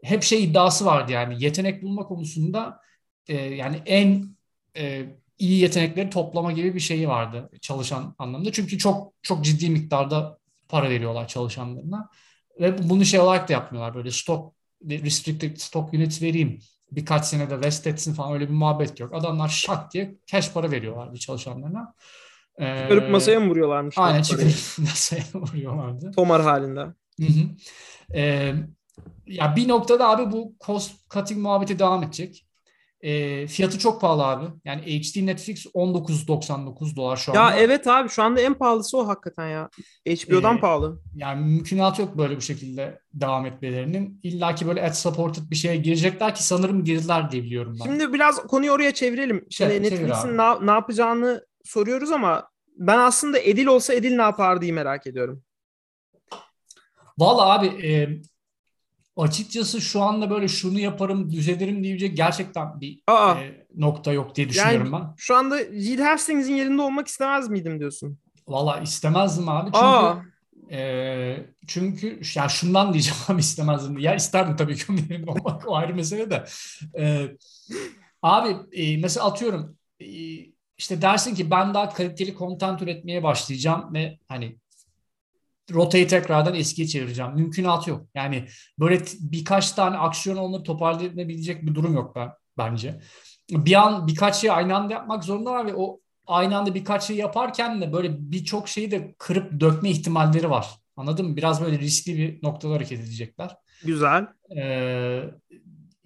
hep 0.03 0.23
şey 0.23 0.43
iddiası 0.43 0.85
vardı 0.85 1.11
yani 1.11 1.43
yetenek 1.43 1.83
bulma 1.83 2.03
konusunda 2.03 2.79
e, 3.27 3.35
yani 3.35 3.81
en 3.85 4.35
e, 4.77 5.05
iyi 5.39 5.62
yetenekleri 5.62 6.10
toplama 6.10 6.52
gibi 6.52 6.75
bir 6.75 6.80
şeyi 6.80 7.08
vardı 7.08 7.49
çalışan 7.62 8.15
anlamda. 8.17 8.52
Çünkü 8.52 8.78
çok 8.78 9.13
çok 9.21 9.45
ciddi 9.45 9.69
miktarda 9.69 10.38
para 10.69 10.89
veriyorlar 10.89 11.28
çalışanlarına. 11.28 12.10
Ve 12.60 12.89
bunu 12.89 13.06
şey 13.06 13.19
olarak 13.19 13.49
da 13.49 13.54
yapmıyorlar. 13.54 13.95
Böyle 13.95 14.12
stok, 14.12 14.54
restricted 14.89 15.58
stock 15.58 15.93
units 15.93 16.21
vereyim. 16.21 16.60
Birkaç 16.91 17.25
senede 17.25 17.62
vest 17.62 17.88
etsin 17.88 18.13
falan 18.13 18.34
öyle 18.34 18.49
bir 18.49 18.54
muhabbet 18.54 18.99
yok. 18.99 19.13
Adamlar 19.13 19.47
şak 19.47 19.93
diye 19.93 20.15
cash 20.25 20.54
para 20.54 20.71
veriyorlar 20.71 21.13
bir 21.13 21.19
çalışanlarına. 21.19 21.93
Ee, 22.60 22.78
çıkarıp 22.82 23.10
masaya 23.10 23.39
mı 23.39 23.49
vuruyorlarmış? 23.49 23.95
Aynen 23.97 24.21
çıkarıp 24.21 24.54
masaya 24.78 25.23
vuruyorlardı. 25.34 26.12
Tomar 26.12 26.41
halinde. 26.41 26.80
Hı 26.80 27.25
hı. 27.25 27.49
Ee, 28.15 28.54
ya 29.28 29.56
bir 29.56 29.67
noktada 29.67 30.10
abi 30.10 30.32
bu 30.32 30.56
cost 30.65 31.10
cutting 31.13 31.41
muhabbeti 31.41 31.80
devam 31.80 32.04
edecek. 32.04 32.45
E, 33.01 33.47
fiyatı 33.47 33.79
çok 33.79 34.01
pahalı 34.01 34.25
abi. 34.25 34.45
Yani 34.65 34.81
HD 34.81 35.25
Netflix 35.25 35.65
19.99 35.65 36.95
dolar 36.95 37.17
şu 37.17 37.31
anda. 37.31 37.41
Ya 37.41 37.57
evet 37.57 37.88
abi 37.88 38.09
şu 38.09 38.23
anda 38.23 38.41
en 38.41 38.53
pahalısı 38.53 38.97
o 38.97 39.07
hakikaten 39.07 39.47
ya. 39.47 39.69
HBO'dan 40.07 40.57
ee, 40.57 40.59
pahalı. 40.59 41.01
Yani 41.15 41.45
mümkünat 41.45 41.99
yok 41.99 42.17
böyle 42.17 42.38
bu 42.38 42.41
şekilde 42.41 42.99
devam 43.13 43.45
etmelerinin. 43.45 44.19
İlla 44.23 44.55
ki 44.55 44.67
böyle 44.67 44.83
ad 44.83 44.93
supported 44.93 45.51
bir 45.51 45.55
şeye 45.55 45.75
girecekler 45.75 46.35
ki 46.35 46.43
sanırım 46.43 46.83
girdiler 46.83 47.31
diye 47.31 47.43
biliyorum 47.43 47.77
ben. 47.79 47.85
Şimdi 47.85 48.13
biraz 48.13 48.47
konuyu 48.47 48.71
oraya 48.71 48.93
çevirelim. 48.93 49.45
Şimdi 49.49 49.71
evet, 49.71 49.91
Netflix'in 49.91 50.38
ne, 50.38 50.65
ne 50.65 50.71
yapacağını 50.71 51.45
soruyoruz 51.63 52.12
ama 52.12 52.49
ben 52.77 52.97
aslında 52.97 53.39
Edil 53.39 53.65
olsa 53.65 53.93
Edil 53.93 54.15
ne 54.15 54.21
yapar 54.21 54.62
diye 54.62 54.71
merak 54.71 55.07
ediyorum. 55.07 55.43
Valla 57.17 57.53
abi 57.53 57.67
e, 57.67 58.21
açıkçası 59.21 59.82
şu 59.82 60.01
anda 60.01 60.29
böyle 60.29 60.47
şunu 60.47 60.79
yaparım, 60.79 61.32
düzelirim 61.32 61.84
diyecek 61.84 62.17
gerçekten 62.17 62.82
bir 62.82 63.01
e, 63.41 63.65
nokta 63.75 64.12
yok 64.12 64.36
diye 64.36 64.49
düşünüyorum 64.49 64.93
yani, 64.93 65.03
ben. 65.03 65.13
Şu 65.17 65.36
anda 65.36 65.60
Reed 65.60 65.99
Hastings'in 65.99 66.55
yerinde 66.55 66.82
olmak 66.82 67.08
istemez 67.08 67.49
miydim 67.49 67.79
diyorsun? 67.79 68.17
Valla 68.47 68.79
istemezdim 68.79 69.49
abi. 69.49 69.65
Çünkü 69.65 69.86
Aa. 69.86 70.23
E, 70.71 71.49
çünkü 71.67 72.21
ya 72.36 72.49
şundan 72.49 72.93
diyeceğim 72.93 73.19
abi 73.27 73.39
istemezdim. 73.39 73.97
Ya 73.97 74.15
isterdim 74.15 74.55
tabii 74.55 74.75
ki 74.75 74.84
onun 74.89 74.97
yerinde 75.10 75.32
olmak 75.32 75.67
o 75.67 75.75
ayrı 75.75 75.95
mesele 75.95 76.29
de. 76.29 76.45
E, 76.99 77.32
abi 78.21 78.55
e, 78.71 78.97
mesela 78.97 79.25
atıyorum 79.25 79.77
e, 79.99 80.05
işte 80.77 81.01
dersin 81.01 81.36
ki 81.36 81.51
ben 81.51 81.73
daha 81.73 81.89
kaliteli 81.89 82.38
content 82.38 82.82
üretmeye 82.82 83.23
başlayacağım 83.23 83.93
ve 83.93 84.17
hani 84.27 84.58
rotayı 85.73 86.08
tekrardan 86.08 86.55
eskiye 86.55 86.88
çevireceğim. 86.88 87.36
Mümkünatı 87.36 87.89
yok. 87.89 88.05
Yani 88.15 88.45
böyle 88.79 89.01
birkaç 89.19 89.71
tane 89.71 89.97
aksiyon 89.97 90.38
alınıp 90.38 90.65
toparlanabilecek 90.65 91.65
bir 91.65 91.75
durum 91.75 91.93
yok 91.93 92.15
ben, 92.15 92.29
bence. 92.58 92.99
Bir 93.51 93.73
an 93.73 94.08
birkaç 94.08 94.36
şeyi 94.36 94.51
aynı 94.51 94.75
anda 94.75 94.93
yapmak 94.93 95.23
zorundalar 95.23 95.65
ve 95.65 95.73
o 95.75 95.99
aynı 96.27 96.58
anda 96.58 96.75
birkaç 96.75 97.03
şey 97.03 97.15
yaparken 97.15 97.82
de 97.82 97.93
böyle 97.93 98.32
birçok 98.32 98.67
şeyi 98.67 98.91
de 98.91 99.15
kırıp 99.17 99.60
dökme 99.60 99.89
ihtimalleri 99.89 100.49
var. 100.49 100.67
Anladın 100.97 101.27
mı? 101.27 101.38
Biraz 101.38 101.62
böyle 101.62 101.79
riskli 101.79 102.17
bir 102.17 102.43
noktada 102.43 102.73
hareket 102.73 102.99
edecekler. 102.99 103.55
Güzel. 103.84 104.27
Ee, 104.58 105.23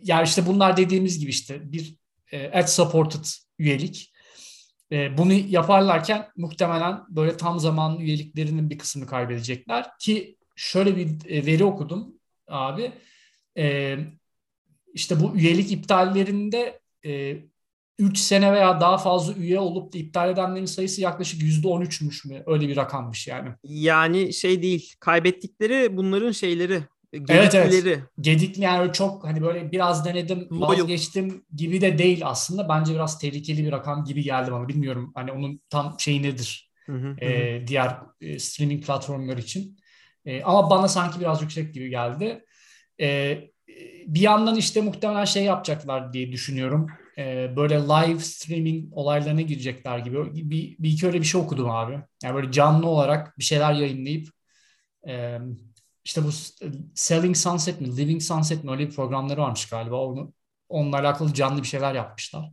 yani 0.03 0.23
işte 0.23 0.45
bunlar 0.45 0.77
dediğimiz 0.77 1.19
gibi 1.19 1.29
işte 1.29 1.71
bir 1.71 1.95
e, 2.31 2.59
ad 2.59 2.67
supported 2.67 3.25
üyelik 3.59 4.12
e, 4.93 5.17
bunu 5.17 5.33
yaparlarken 5.33 6.27
muhtemelen 6.37 7.01
böyle 7.09 7.37
tam 7.37 7.59
zamanlı 7.59 8.01
üyeliklerinin 8.01 8.69
bir 8.69 8.77
kısmını 8.77 9.07
kaybedecekler 9.07 9.97
ki 9.99 10.37
şöyle 10.55 10.97
bir 10.97 11.29
e, 11.29 11.45
veri 11.45 11.63
okudum 11.63 12.15
abi. 12.47 12.91
E, 13.57 13.97
işte 14.93 15.19
bu 15.19 15.35
üyelik 15.35 15.71
iptallerinde 15.71 16.81
e, 17.05 17.37
3 17.99 18.17
sene 18.17 18.53
veya 18.53 18.81
daha 18.81 18.97
fazla 18.97 19.33
üye 19.33 19.59
olup 19.59 19.93
da 19.93 19.97
iptal 19.97 20.29
edenlerin 20.29 20.65
sayısı 20.65 21.01
yaklaşık 21.01 21.41
%13'müş 21.41 22.27
mü? 22.27 22.43
Öyle 22.45 22.67
bir 22.67 22.75
rakammış 22.75 23.27
yani. 23.27 23.49
Yani 23.63 24.33
şey 24.33 24.61
değil. 24.61 24.93
Kaybettikleri 24.99 25.97
bunların 25.97 26.31
şeyleri 26.31 26.83
Evet 27.29 27.55
evet. 27.55 27.99
Gedikli 28.19 28.61
yani 28.61 28.93
çok 28.93 29.23
hani 29.23 29.41
böyle 29.41 29.71
biraz 29.71 30.05
denedim 30.05 30.47
vazgeçtim 30.51 31.45
gibi 31.55 31.81
de 31.81 31.97
değil 31.97 32.21
aslında. 32.25 32.69
Bence 32.69 32.93
biraz 32.93 33.19
tehlikeli 33.19 33.65
bir 33.65 33.71
rakam 33.71 34.03
gibi 34.03 34.23
geldi 34.23 34.51
bana. 34.51 34.67
Bilmiyorum 34.67 35.11
hani 35.15 35.31
onun 35.31 35.61
tam 35.69 35.95
şeyi 35.99 36.23
nedir 36.23 36.71
hı 36.85 36.91
hı, 36.91 37.07
hı. 37.07 37.67
diğer 37.67 37.97
e, 38.21 38.39
streaming 38.39 38.85
platformları 38.85 39.39
için. 39.39 39.77
E, 40.25 40.43
ama 40.43 40.69
bana 40.69 40.87
sanki 40.87 41.19
biraz 41.19 41.41
yüksek 41.41 41.73
gibi 41.73 41.89
geldi. 41.89 42.45
E, 43.01 43.39
bir 44.07 44.21
yandan 44.21 44.55
işte 44.55 44.81
muhtemelen 44.81 45.25
şey 45.25 45.43
yapacaklar 45.43 46.13
diye 46.13 46.31
düşünüyorum. 46.31 46.87
E, 47.17 47.55
böyle 47.55 47.75
live 47.75 48.19
streaming 48.19 48.93
olaylarına 48.97 49.41
girecekler 49.41 49.99
gibi. 49.99 50.35
Bir, 50.35 50.77
bir 50.79 50.89
iki 50.89 51.07
öyle 51.07 51.19
bir 51.19 51.25
şey 51.25 51.41
okudum 51.41 51.69
abi. 51.69 51.99
Yani 52.23 52.35
böyle 52.35 52.51
canlı 52.51 52.87
olarak 52.87 53.39
bir 53.39 53.43
şeyler 53.43 53.73
yayınlayıp 53.73 54.27
e, 55.07 55.37
işte 56.05 56.23
bu 56.23 56.29
Selling 56.95 57.37
Sunset 57.37 57.81
mi, 57.81 57.97
Living 57.97 58.21
Sunset 58.21 58.63
mi 58.63 58.71
öyle 58.71 58.87
bir 58.87 58.95
programları 58.95 59.41
varmış 59.41 59.65
galiba. 59.65 59.95
Onu, 59.95 60.33
onunla 60.69 60.99
alakalı 60.99 61.33
canlı 61.33 61.61
bir 61.61 61.67
şeyler 61.67 61.95
yapmışlar. 61.95 62.51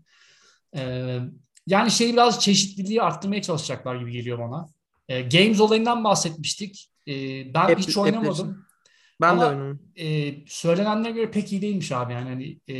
Ee, 0.76 1.18
yani 1.66 1.90
şeyi 1.90 2.12
biraz 2.12 2.40
çeşitliliği 2.40 3.02
arttırmaya 3.02 3.42
çalışacaklar 3.42 3.96
gibi 3.96 4.12
geliyor 4.12 4.38
bana. 4.38 4.66
Ee, 5.08 5.20
Games 5.20 5.60
olayından 5.60 6.04
bahsetmiştik. 6.04 6.90
Ee, 7.08 7.54
ben 7.54 7.68
Hep, 7.68 7.78
hiç 7.78 7.96
oynamadım. 7.96 8.66
Ben 9.20 9.28
Ama, 9.28 9.42
de 9.42 9.46
oynadım. 9.46 9.82
E, 9.96 10.34
söylenenlere 10.46 11.12
göre 11.12 11.30
pek 11.30 11.52
iyi 11.52 11.62
değilmiş 11.62 11.92
abi. 11.92 12.12
Yani 12.12 12.28
hani, 12.28 12.60
e, 12.68 12.76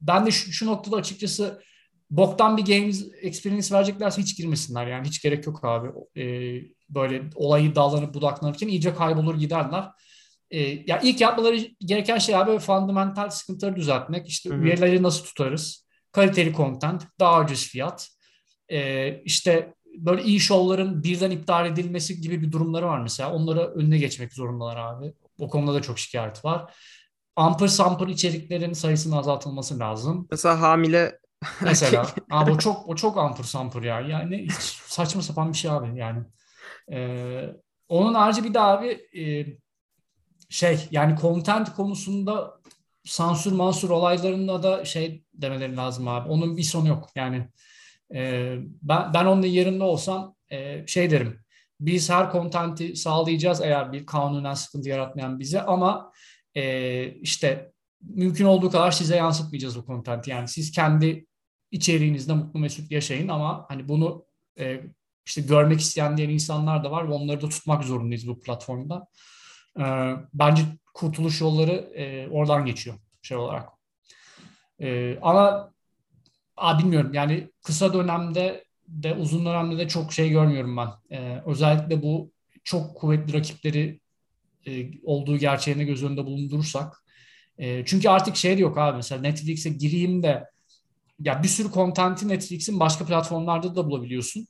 ben 0.00 0.26
de 0.26 0.30
şu, 0.30 0.52
şu 0.52 0.66
noktada 0.66 0.96
açıkçası 0.96 1.62
boktan 2.10 2.56
bir 2.56 2.64
games 2.64 3.04
experience 3.22 3.74
vereceklerse 3.74 4.22
hiç 4.22 4.36
girmesinler. 4.36 4.86
Yani 4.86 5.08
hiç 5.08 5.22
gerek 5.22 5.46
yok 5.46 5.64
abi. 5.64 5.88
E, 6.20 6.24
böyle 6.94 7.22
olayı 7.34 7.74
dallanıp 7.74 8.14
budaklanırken 8.14 8.68
iyice 8.68 8.94
kaybolur 8.94 9.34
giderler. 9.34 9.84
E, 10.50 10.60
ya 10.60 11.00
ilk 11.02 11.20
yapmaları 11.20 11.56
gereken 11.80 12.18
şey 12.18 12.36
abi 12.36 12.58
fundamental 12.58 13.30
sıkıntıları 13.30 13.76
düzeltmek. 13.76 14.28
İşte 14.28 14.50
Hı-hı. 14.50 14.58
üyeleri 14.58 15.02
nasıl 15.02 15.24
tutarız? 15.24 15.86
Kaliteli 16.12 16.54
content, 16.54 17.02
daha 17.20 17.40
ucuz 17.40 17.68
fiyat. 17.68 18.08
E, 18.68 19.10
işte 19.24 19.74
böyle 19.98 20.22
iyi 20.22 20.40
şovların 20.40 21.02
birden 21.02 21.30
iptal 21.30 21.66
edilmesi 21.66 22.20
gibi 22.20 22.42
bir 22.42 22.52
durumları 22.52 22.86
var 22.86 23.00
mesela. 23.00 23.32
Onları 23.32 23.60
önüne 23.60 23.98
geçmek 23.98 24.32
zorundalar 24.32 24.76
abi. 24.76 25.12
O 25.38 25.48
konuda 25.48 25.74
da 25.74 25.82
çok 25.82 25.98
şikayet 25.98 26.44
var. 26.44 26.74
Ampır 27.36 27.68
sampır 27.68 28.08
içeriklerin 28.08 28.72
sayısının 28.72 29.16
azaltılması 29.16 29.78
lazım. 29.78 30.28
Mesela 30.30 30.60
hamile 30.60 31.18
Mesela. 31.62 32.06
abi 32.30 32.50
o 32.50 32.58
çok 32.58 32.88
o 32.88 32.96
çok 32.96 33.18
ampır 33.18 33.44
sampır 33.44 33.82
ya. 33.82 34.00
Yani 34.00 34.42
hiç 34.42 34.80
saçma 34.86 35.22
sapan 35.22 35.52
bir 35.52 35.58
şey 35.58 35.70
abi 35.70 35.98
yani. 35.98 36.24
Ee, 36.92 37.48
onun 37.88 38.14
harici 38.14 38.44
bir 38.44 38.54
de 38.54 38.60
abi 38.60 38.86
e, 39.18 39.46
şey 40.48 40.88
yani 40.90 41.16
content 41.20 41.74
konusunda 41.74 42.60
sansür 43.04 43.52
mansur 43.52 43.90
olaylarında 43.90 44.62
da 44.62 44.84
şey 44.84 45.24
demeleri 45.34 45.76
lazım 45.76 46.08
abi. 46.08 46.28
Onun 46.28 46.56
bir 46.56 46.62
sonu 46.62 46.88
yok. 46.88 47.08
Yani 47.14 47.48
e, 48.14 48.54
ben, 48.82 49.14
ben 49.14 49.24
onun 49.24 49.42
yerinde 49.42 49.84
olsam 49.84 50.36
e, 50.50 50.86
şey 50.86 51.10
derim. 51.10 51.40
Biz 51.80 52.10
her 52.10 52.30
kontenti 52.30 52.96
sağlayacağız 52.96 53.60
eğer 53.60 53.92
bir 53.92 54.06
kanunen 54.06 54.54
sıkıntı 54.54 54.88
yaratmayan 54.88 55.38
bize 55.38 55.62
ama 55.62 56.12
e, 56.54 57.14
işte 57.14 57.72
mümkün 58.00 58.44
olduğu 58.44 58.70
kadar 58.70 58.90
size 58.90 59.16
yansıtmayacağız 59.16 59.76
o 59.76 59.84
kontenti. 59.84 60.30
Yani 60.30 60.48
siz 60.48 60.72
kendi 60.72 61.26
içeriğinizde 61.70 62.32
mutlu 62.32 62.60
mesut 62.60 62.90
yaşayın 62.90 63.28
ama 63.28 63.66
hani 63.68 63.88
bunu 63.88 64.24
e, 64.58 64.80
işte 65.26 65.40
görmek 65.40 65.80
isteyen 65.80 66.16
diğer 66.16 66.28
insanlar 66.28 66.84
da 66.84 66.90
var 66.90 67.08
ve 67.08 67.12
onları 67.12 67.42
da 67.42 67.48
tutmak 67.48 67.84
zorundayız 67.84 68.28
bu 68.28 68.40
platformda. 68.40 69.06
E, 69.78 69.84
bence 70.34 70.62
kurtuluş 70.94 71.40
yolları 71.40 71.72
e, 71.72 72.28
oradan 72.28 72.66
geçiyor 72.66 72.96
şey 73.22 73.36
olarak. 73.36 73.68
E, 74.80 75.18
ama 75.22 75.72
a, 76.56 76.78
bilmiyorum 76.78 77.14
yani 77.14 77.50
kısa 77.62 77.94
dönemde 77.94 78.64
de 78.88 79.14
uzun 79.14 79.46
dönemde 79.46 79.78
de 79.78 79.88
çok 79.88 80.12
şey 80.12 80.30
görmüyorum 80.30 80.76
ben. 80.76 81.16
E, 81.16 81.42
özellikle 81.46 82.02
bu 82.02 82.32
çok 82.64 82.96
kuvvetli 82.96 83.32
rakipleri 83.32 84.00
e, 84.66 84.90
olduğu 85.04 85.36
gerçeğini 85.36 85.84
göz 85.84 86.04
önünde 86.04 86.24
bulundurursak. 86.26 87.04
E, 87.58 87.84
çünkü 87.84 88.08
artık 88.08 88.36
şey 88.36 88.58
yok 88.58 88.78
abi 88.78 88.96
mesela 88.96 89.20
Netflix'e 89.20 89.70
gireyim 89.70 90.22
de 90.22 90.44
ya 91.18 91.42
bir 91.42 91.48
sürü 91.48 91.70
kontenti 91.70 92.28
Netflix'in 92.28 92.80
başka 92.80 93.06
platformlarda 93.06 93.76
da 93.76 93.86
bulabiliyorsun. 93.86 94.46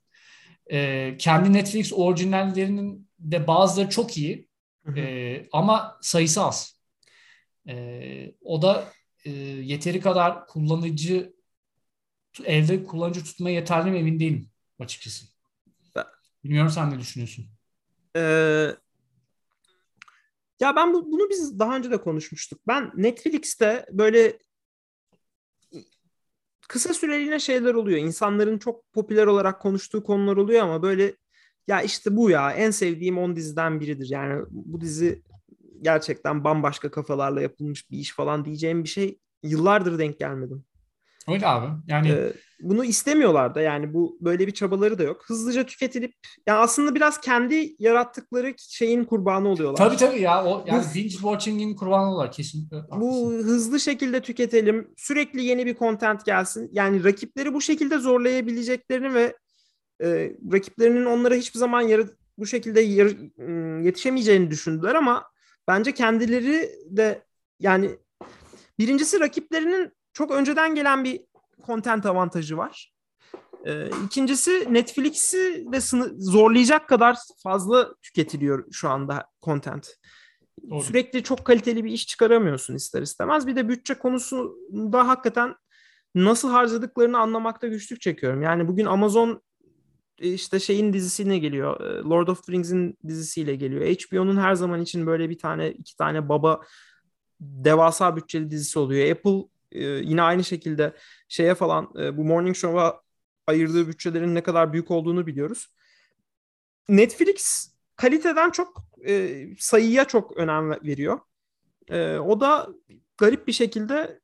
E, 0.72 1.16
kendi 1.18 1.52
Netflix 1.52 1.92
orijinallerinin 1.92 3.08
de 3.18 3.46
bazıları 3.46 3.90
çok 3.90 4.16
iyi 4.18 4.48
e, 4.96 5.46
ama 5.52 5.98
sayısı 6.02 6.42
az. 6.42 6.80
E, 7.68 8.34
o 8.40 8.62
da 8.62 8.84
e, 9.24 9.30
yeteri 9.30 10.00
kadar 10.00 10.46
kullanıcı 10.46 11.32
evde 12.44 12.84
kullanıcı 12.84 13.24
tutmaya 13.24 13.54
yeterli 13.54 13.90
mi 13.90 13.98
emin 13.98 14.20
değilim 14.20 14.50
açıkçası. 14.78 15.26
Bilmiyorum 16.44 16.70
sen 16.70 16.90
ne 16.90 17.00
düşünüyorsun? 17.00 17.46
Ee, 18.16 18.76
ya 20.60 20.76
ben 20.76 20.94
bu, 20.94 21.12
bunu 21.12 21.30
biz 21.30 21.58
daha 21.58 21.76
önce 21.76 21.90
de 21.90 22.00
konuşmuştuk. 22.00 22.60
Ben 22.68 22.92
Netflix'te 22.96 23.86
böyle 23.90 24.38
kısa 26.68 26.94
süreliğine 26.94 27.38
şeyler 27.38 27.74
oluyor. 27.74 27.98
İnsanların 27.98 28.58
çok 28.58 28.92
popüler 28.92 29.26
olarak 29.26 29.60
konuştuğu 29.60 30.02
konular 30.04 30.36
oluyor 30.36 30.62
ama 30.62 30.82
böyle 30.82 31.16
ya 31.68 31.82
işte 31.82 32.16
bu 32.16 32.30
ya 32.30 32.52
en 32.52 32.70
sevdiğim 32.70 33.18
10 33.18 33.36
diziden 33.36 33.80
biridir. 33.80 34.08
Yani 34.10 34.44
bu 34.50 34.80
dizi 34.80 35.22
gerçekten 35.82 36.44
bambaşka 36.44 36.90
kafalarla 36.90 37.42
yapılmış 37.42 37.90
bir 37.90 37.98
iş 37.98 38.12
falan 38.12 38.44
diyeceğim 38.44 38.84
bir 38.84 38.88
şey 38.88 39.18
yıllardır 39.42 39.98
denk 39.98 40.18
gelmedim. 40.18 40.64
Öyle 41.28 41.46
abi. 41.46 41.66
Yani 41.86 42.08
ee, 42.08 42.32
bunu 42.60 42.84
istemiyorlar 42.84 43.54
da 43.54 43.60
yani 43.60 43.94
bu 43.94 44.18
böyle 44.20 44.46
bir 44.46 44.52
çabaları 44.52 44.98
da 44.98 45.02
yok. 45.02 45.22
Hızlıca 45.26 45.66
tüketilip 45.66 46.14
yani 46.46 46.58
aslında 46.58 46.94
biraz 46.94 47.20
kendi 47.20 47.74
yarattıkları 47.78 48.54
şeyin 48.58 49.04
kurbanı 49.04 49.48
oluyorlar. 49.48 49.76
Tabii 49.76 49.96
tabii 49.96 50.20
ya 50.20 50.44
o 50.44 50.64
yani 50.66 50.84
binge 50.94 51.08
watching'in 51.08 51.76
kurbanı 51.76 52.06
oluyorlar 52.06 52.32
kesinlikle. 52.32 52.76
Bu 52.90 53.32
hızlı 53.32 53.80
şekilde 53.80 54.20
tüketelim. 54.20 54.90
Sürekli 54.96 55.44
yeni 55.44 55.66
bir 55.66 55.76
content 55.76 56.24
gelsin. 56.24 56.70
Yani 56.72 57.04
rakipleri 57.04 57.54
bu 57.54 57.60
şekilde 57.60 57.98
zorlayabileceklerini 57.98 59.14
ve 59.14 59.36
e, 60.02 60.32
rakiplerinin 60.52 61.04
onlara 61.04 61.34
hiçbir 61.34 61.58
zaman 61.58 61.80
yarı, 61.80 62.16
bu 62.38 62.46
şekilde 62.46 62.80
yarı, 62.80 63.10
yetişemeyeceğini 63.84 64.50
düşündüler 64.50 64.94
ama 64.94 65.24
bence 65.68 65.92
kendileri 65.92 66.70
de 66.86 67.22
yani 67.60 67.90
birincisi 68.78 69.20
rakiplerinin 69.20 69.92
çok 70.12 70.30
önceden 70.30 70.74
gelen 70.74 71.04
bir 71.04 71.20
content 71.66 72.06
avantajı 72.06 72.56
var. 72.56 72.92
Ee, 73.66 73.90
ikincisi 74.06 74.74
Netflix'i 74.74 75.66
de 75.72 75.80
zorlayacak 76.18 76.88
kadar 76.88 77.18
fazla 77.42 77.94
tüketiliyor 78.02 78.64
şu 78.72 78.88
anda 78.88 79.26
content. 79.42 79.88
Doğru. 80.70 80.82
Sürekli 80.82 81.22
çok 81.22 81.44
kaliteli 81.44 81.84
bir 81.84 81.92
iş 81.92 82.06
çıkaramıyorsun 82.06 82.74
ister 82.74 83.02
istemez. 83.02 83.46
Bir 83.46 83.56
de 83.56 83.68
bütçe 83.68 83.94
konusunda 83.94 85.08
hakikaten 85.08 85.54
nasıl 86.14 86.50
harcadıklarını 86.50 87.18
anlamakta 87.18 87.66
güçlük 87.66 88.00
çekiyorum. 88.00 88.42
Yani 88.42 88.68
bugün 88.68 88.86
Amazon 88.86 89.42
e, 90.18 90.32
işte 90.32 90.60
şeyin 90.60 90.92
dizisine 90.92 91.38
geliyor. 91.38 91.80
E, 91.80 92.02
Lord 92.02 92.28
of 92.28 92.46
the 92.46 92.52
Rings'in 92.52 92.98
dizisiyle 93.08 93.54
geliyor. 93.54 93.82
HBO'nun 93.82 94.36
her 94.36 94.54
zaman 94.54 94.80
için 94.80 95.06
böyle 95.06 95.30
bir 95.30 95.38
tane 95.38 95.70
iki 95.70 95.96
tane 95.96 96.28
baba 96.28 96.60
devasa 97.40 98.16
bütçeli 98.16 98.50
dizisi 98.50 98.78
oluyor. 98.78 99.10
Apple 99.10 99.51
e, 99.74 99.84
yine 99.84 100.22
aynı 100.22 100.44
şekilde 100.44 100.96
şeye 101.28 101.54
falan 101.54 101.94
bu 101.94 102.24
Morning 102.24 102.56
Show'a 102.56 103.00
ayırdığı 103.46 103.88
bütçelerin 103.88 104.34
ne 104.34 104.42
kadar 104.42 104.72
büyük 104.72 104.90
olduğunu 104.90 105.26
biliyoruz. 105.26 105.66
Netflix 106.88 107.72
kaliteden 107.96 108.50
çok 108.50 108.84
sayıya 109.58 110.04
çok 110.04 110.36
önem 110.36 110.70
veriyor. 110.70 111.20
o 112.20 112.40
da 112.40 112.68
garip 113.18 113.46
bir 113.46 113.52
şekilde 113.52 114.20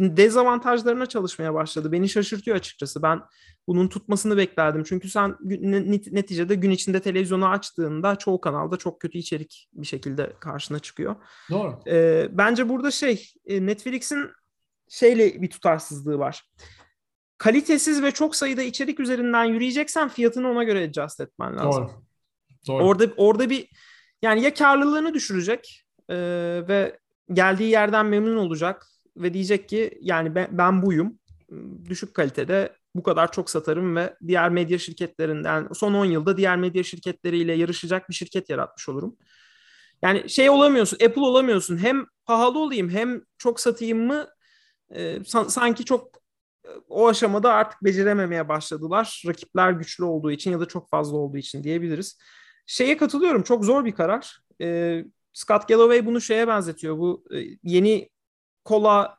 dezavantajlarına 0.00 1.06
çalışmaya 1.06 1.54
başladı. 1.54 1.92
Beni 1.92 2.08
şaşırtıyor 2.08 2.56
açıkçası. 2.56 3.02
Ben 3.02 3.20
bunun 3.66 3.88
tutmasını 3.88 4.36
beklerdim. 4.36 4.84
Çünkü 4.84 5.08
sen 5.08 5.36
neticede 6.10 6.54
gün 6.54 6.70
içinde 6.70 7.00
televizyonu 7.00 7.48
açtığında 7.48 8.16
çoğu 8.16 8.40
kanalda 8.40 8.76
çok 8.76 9.00
kötü 9.00 9.18
içerik 9.18 9.68
bir 9.72 9.86
şekilde 9.86 10.32
karşına 10.40 10.78
çıkıyor. 10.78 11.16
Doğru. 11.50 11.80
Ee, 11.86 12.28
bence 12.32 12.68
burada 12.68 12.90
şey 12.90 13.32
e, 13.46 13.66
Netflix'in 13.66 14.30
şeyle 14.90 15.42
bir 15.42 15.50
tutarsızlığı 15.50 16.18
var. 16.18 16.42
Kalitesiz 17.38 18.02
ve 18.02 18.10
çok 18.10 18.36
sayıda 18.36 18.62
içerik 18.62 19.00
üzerinden 19.00 19.44
yürüyeceksen 19.44 20.08
fiyatını 20.08 20.50
ona 20.50 20.64
göre 20.64 20.84
adjust 20.84 21.20
etmen 21.20 21.56
lazım. 21.56 21.84
Doğru. 21.84 21.90
Doğru. 22.68 22.84
Orada 22.84 23.04
orada 23.16 23.50
bir 23.50 23.68
yani 24.22 24.42
ya 24.42 24.54
karlılığını 24.54 25.14
düşürecek 25.14 25.84
e, 26.08 26.16
ve 26.68 26.98
geldiği 27.32 27.70
yerden 27.70 28.06
memnun 28.06 28.36
olacak 28.36 28.86
ve 29.16 29.34
diyecek 29.34 29.68
ki 29.68 29.98
yani 30.00 30.34
ben, 30.34 30.48
ben 30.50 30.82
buyum 30.82 31.18
düşük 31.88 32.14
kalitede 32.14 32.76
bu 32.94 33.02
kadar 33.02 33.32
çok 33.32 33.50
satarım 33.50 33.96
ve 33.96 34.16
diğer 34.26 34.50
medya 34.50 34.78
şirketlerinden 34.78 35.68
son 35.74 35.94
10 35.94 36.04
yılda 36.04 36.36
diğer 36.36 36.56
medya 36.56 36.82
şirketleriyle 36.82 37.52
yarışacak 37.52 38.08
bir 38.08 38.14
şirket 38.14 38.50
yaratmış 38.50 38.88
olurum. 38.88 39.16
Yani 40.02 40.30
şey 40.30 40.50
olamıyorsun, 40.50 40.98
Apple 41.06 41.20
olamıyorsun. 41.20 41.78
Hem 41.78 42.06
pahalı 42.24 42.58
olayım 42.58 42.88
hem 42.90 43.22
çok 43.38 43.60
satayım 43.60 44.06
mı 44.06 44.26
sanki 45.48 45.84
çok 45.84 46.20
o 46.88 47.08
aşamada 47.08 47.52
artık 47.52 47.84
becerememeye 47.84 48.48
başladılar. 48.48 49.22
Rakipler 49.26 49.70
güçlü 49.70 50.04
olduğu 50.04 50.30
için 50.30 50.50
ya 50.50 50.60
da 50.60 50.68
çok 50.68 50.90
fazla 50.90 51.16
olduğu 51.16 51.36
için 51.36 51.64
diyebiliriz. 51.64 52.18
Şeye 52.66 52.96
katılıyorum. 52.96 53.42
Çok 53.42 53.64
zor 53.64 53.84
bir 53.84 53.92
karar. 53.92 54.40
Scott 55.32 55.68
Galloway 55.68 56.06
bunu 56.06 56.20
şeye 56.20 56.48
benzetiyor. 56.48 56.98
Bu 56.98 57.24
yeni 57.62 58.10
kola 58.64 59.18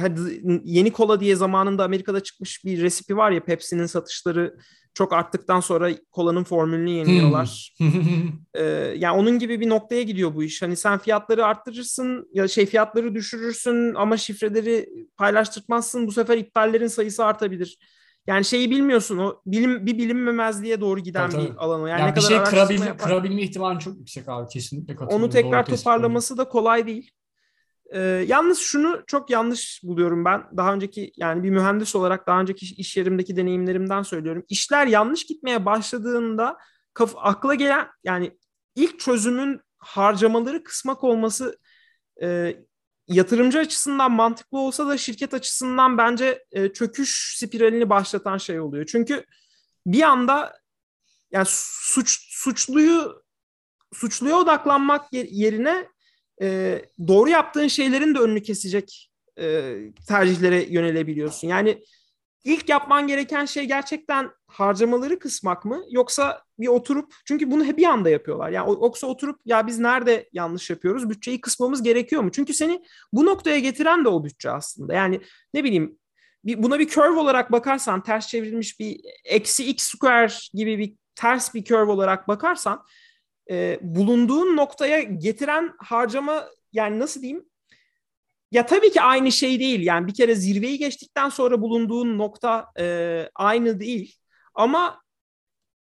hadi 0.00 0.20
yeni 0.64 0.92
kola 0.92 1.20
diye 1.20 1.36
zamanında 1.36 1.84
Amerika'da 1.84 2.22
çıkmış 2.22 2.64
bir 2.64 2.82
resipi 2.82 3.16
var 3.16 3.30
ya 3.30 3.44
Pepsi'nin 3.44 3.86
satışları 3.86 4.56
çok 4.94 5.12
arttıktan 5.12 5.60
sonra 5.60 5.90
kolanın 6.10 6.44
formülünü 6.44 6.90
yeniliyorlar. 6.90 7.74
Hmm. 7.78 7.88
ee, 8.54 8.62
yani 8.96 9.18
onun 9.18 9.38
gibi 9.38 9.60
bir 9.60 9.68
noktaya 9.68 10.02
gidiyor 10.02 10.34
bu 10.34 10.42
iş. 10.42 10.62
Hani 10.62 10.76
sen 10.76 10.98
fiyatları 10.98 11.46
arttırırsın 11.46 12.28
ya 12.32 12.48
şey 12.48 12.66
fiyatları 12.66 13.14
düşürürsün 13.14 13.94
ama 13.94 14.16
şifreleri 14.16 14.88
paylaştırmazsın. 15.16 16.06
Bu 16.06 16.12
sefer 16.12 16.38
iptallerin 16.38 16.86
sayısı 16.86 17.24
artabilir. 17.24 17.78
Yani 18.26 18.44
şeyi 18.44 18.70
bilmiyorsun 18.70 19.18
o 19.18 19.40
bilim 19.46 19.86
bir 19.86 19.98
bilinmemezliğe 19.98 20.80
doğru 20.80 21.00
giden 21.00 21.30
tabii, 21.30 21.44
bir 21.44 21.56
alan 21.56 21.80
o. 21.80 21.86
Yani, 21.86 22.00
yani 22.00 22.10
ne 22.10 22.16
bir 22.16 22.20
kadar 22.20 22.28
şey 22.28 22.44
kırabilme, 22.44 22.96
kırabilme 22.96 23.42
ihtimali 23.42 23.78
çok 23.78 23.98
yüksek 23.98 24.28
abi 24.28 24.48
kesinlikle 24.48 25.04
Onu 25.06 25.30
tekrar 25.30 25.66
toparlaması 25.66 26.36
da 26.38 26.48
kolay 26.48 26.86
değil. 26.86 27.10
Ee, 27.92 28.00
yalnız 28.28 28.58
şunu 28.58 29.02
çok 29.06 29.30
yanlış 29.30 29.80
buluyorum 29.84 30.24
ben. 30.24 30.44
Daha 30.56 30.74
önceki 30.74 31.12
yani 31.16 31.42
bir 31.42 31.50
mühendis 31.50 31.96
olarak 31.96 32.26
daha 32.26 32.40
önceki 32.40 32.74
iş 32.74 32.96
yerimdeki 32.96 33.36
deneyimlerimden 33.36 34.02
söylüyorum. 34.02 34.44
İşler 34.48 34.86
yanlış 34.86 35.26
gitmeye 35.26 35.66
başladığında 35.66 36.56
kaf- 36.94 37.16
akla 37.16 37.54
gelen 37.54 37.88
yani 38.04 38.38
ilk 38.76 39.00
çözümün 39.00 39.60
harcamaları 39.78 40.64
kısmak 40.64 41.04
olması 41.04 41.58
e, 42.22 42.56
yatırımcı 43.08 43.58
açısından 43.58 44.12
mantıklı 44.12 44.58
olsa 44.58 44.88
da 44.88 44.98
şirket 44.98 45.34
açısından 45.34 45.98
bence 45.98 46.44
e, 46.52 46.72
çöküş 46.72 47.36
spiralini 47.38 47.90
başlatan 47.90 48.38
şey 48.38 48.60
oluyor. 48.60 48.86
Çünkü 48.86 49.24
bir 49.86 50.02
anda 50.02 50.58
yani 51.30 51.46
suç 51.48 52.18
suçluyu 52.30 53.22
suçluya 53.92 54.36
odaklanmak 54.36 55.06
yerine 55.12 55.88
e, 56.42 56.80
doğru 57.08 57.30
yaptığın 57.30 57.68
şeylerin 57.68 58.14
de 58.14 58.18
önünü 58.18 58.42
kesecek 58.42 59.10
e, 59.38 59.76
tercihlere 60.08 60.62
yönelebiliyorsun. 60.62 61.48
Yani 61.48 61.82
ilk 62.44 62.68
yapman 62.68 63.06
gereken 63.06 63.44
şey 63.44 63.64
gerçekten 63.64 64.30
harcamaları 64.46 65.18
kısmak 65.18 65.64
mı 65.64 65.84
yoksa 65.90 66.42
bir 66.58 66.68
oturup 66.68 67.14
çünkü 67.24 67.50
bunu 67.50 67.76
bir 67.76 67.84
anda 67.84 68.10
yapıyorlar. 68.10 68.50
Yani 68.50 68.70
yoksa 68.70 69.06
oturup 69.06 69.40
ya 69.44 69.66
biz 69.66 69.78
nerede 69.78 70.28
yanlış 70.32 70.70
yapıyoruz? 70.70 71.10
Bütçeyi 71.10 71.40
kısmamız 71.40 71.82
gerekiyor 71.82 72.22
mu? 72.22 72.30
Çünkü 72.32 72.54
seni 72.54 72.82
bu 73.12 73.26
noktaya 73.26 73.58
getiren 73.58 74.04
de 74.04 74.08
o 74.08 74.24
bütçe 74.24 74.50
aslında. 74.50 74.94
Yani 74.94 75.20
ne 75.54 75.64
bileyim 75.64 75.98
bir, 76.44 76.62
buna 76.62 76.78
bir 76.78 76.88
curve 76.88 77.20
olarak 77.20 77.52
bakarsan 77.52 78.02
ters 78.02 78.28
çevrilmiş 78.28 78.80
bir 78.80 79.00
eksi 79.24 79.64
x 79.64 79.84
square 79.84 80.32
gibi 80.54 80.78
bir 80.78 80.94
ters 81.14 81.54
bir 81.54 81.64
curve 81.64 81.90
olarak 81.90 82.28
bakarsan 82.28 82.84
e, 83.50 83.78
bulunduğun 83.82 84.56
noktaya 84.56 85.02
getiren 85.02 85.72
harcama 85.78 86.48
yani 86.72 86.98
nasıl 86.98 87.22
diyeyim 87.22 87.44
ya 88.54 88.66
tabii 88.66 88.90
ki 88.90 89.02
aynı 89.02 89.32
şey 89.32 89.60
değil. 89.60 89.80
Yani 89.80 90.06
bir 90.06 90.14
kere 90.14 90.34
zirveyi 90.34 90.78
geçtikten 90.78 91.28
sonra 91.28 91.60
bulunduğun 91.60 92.18
nokta 92.18 92.66
e, 92.78 93.28
aynı 93.34 93.80
değil. 93.80 94.16
Ama 94.54 95.02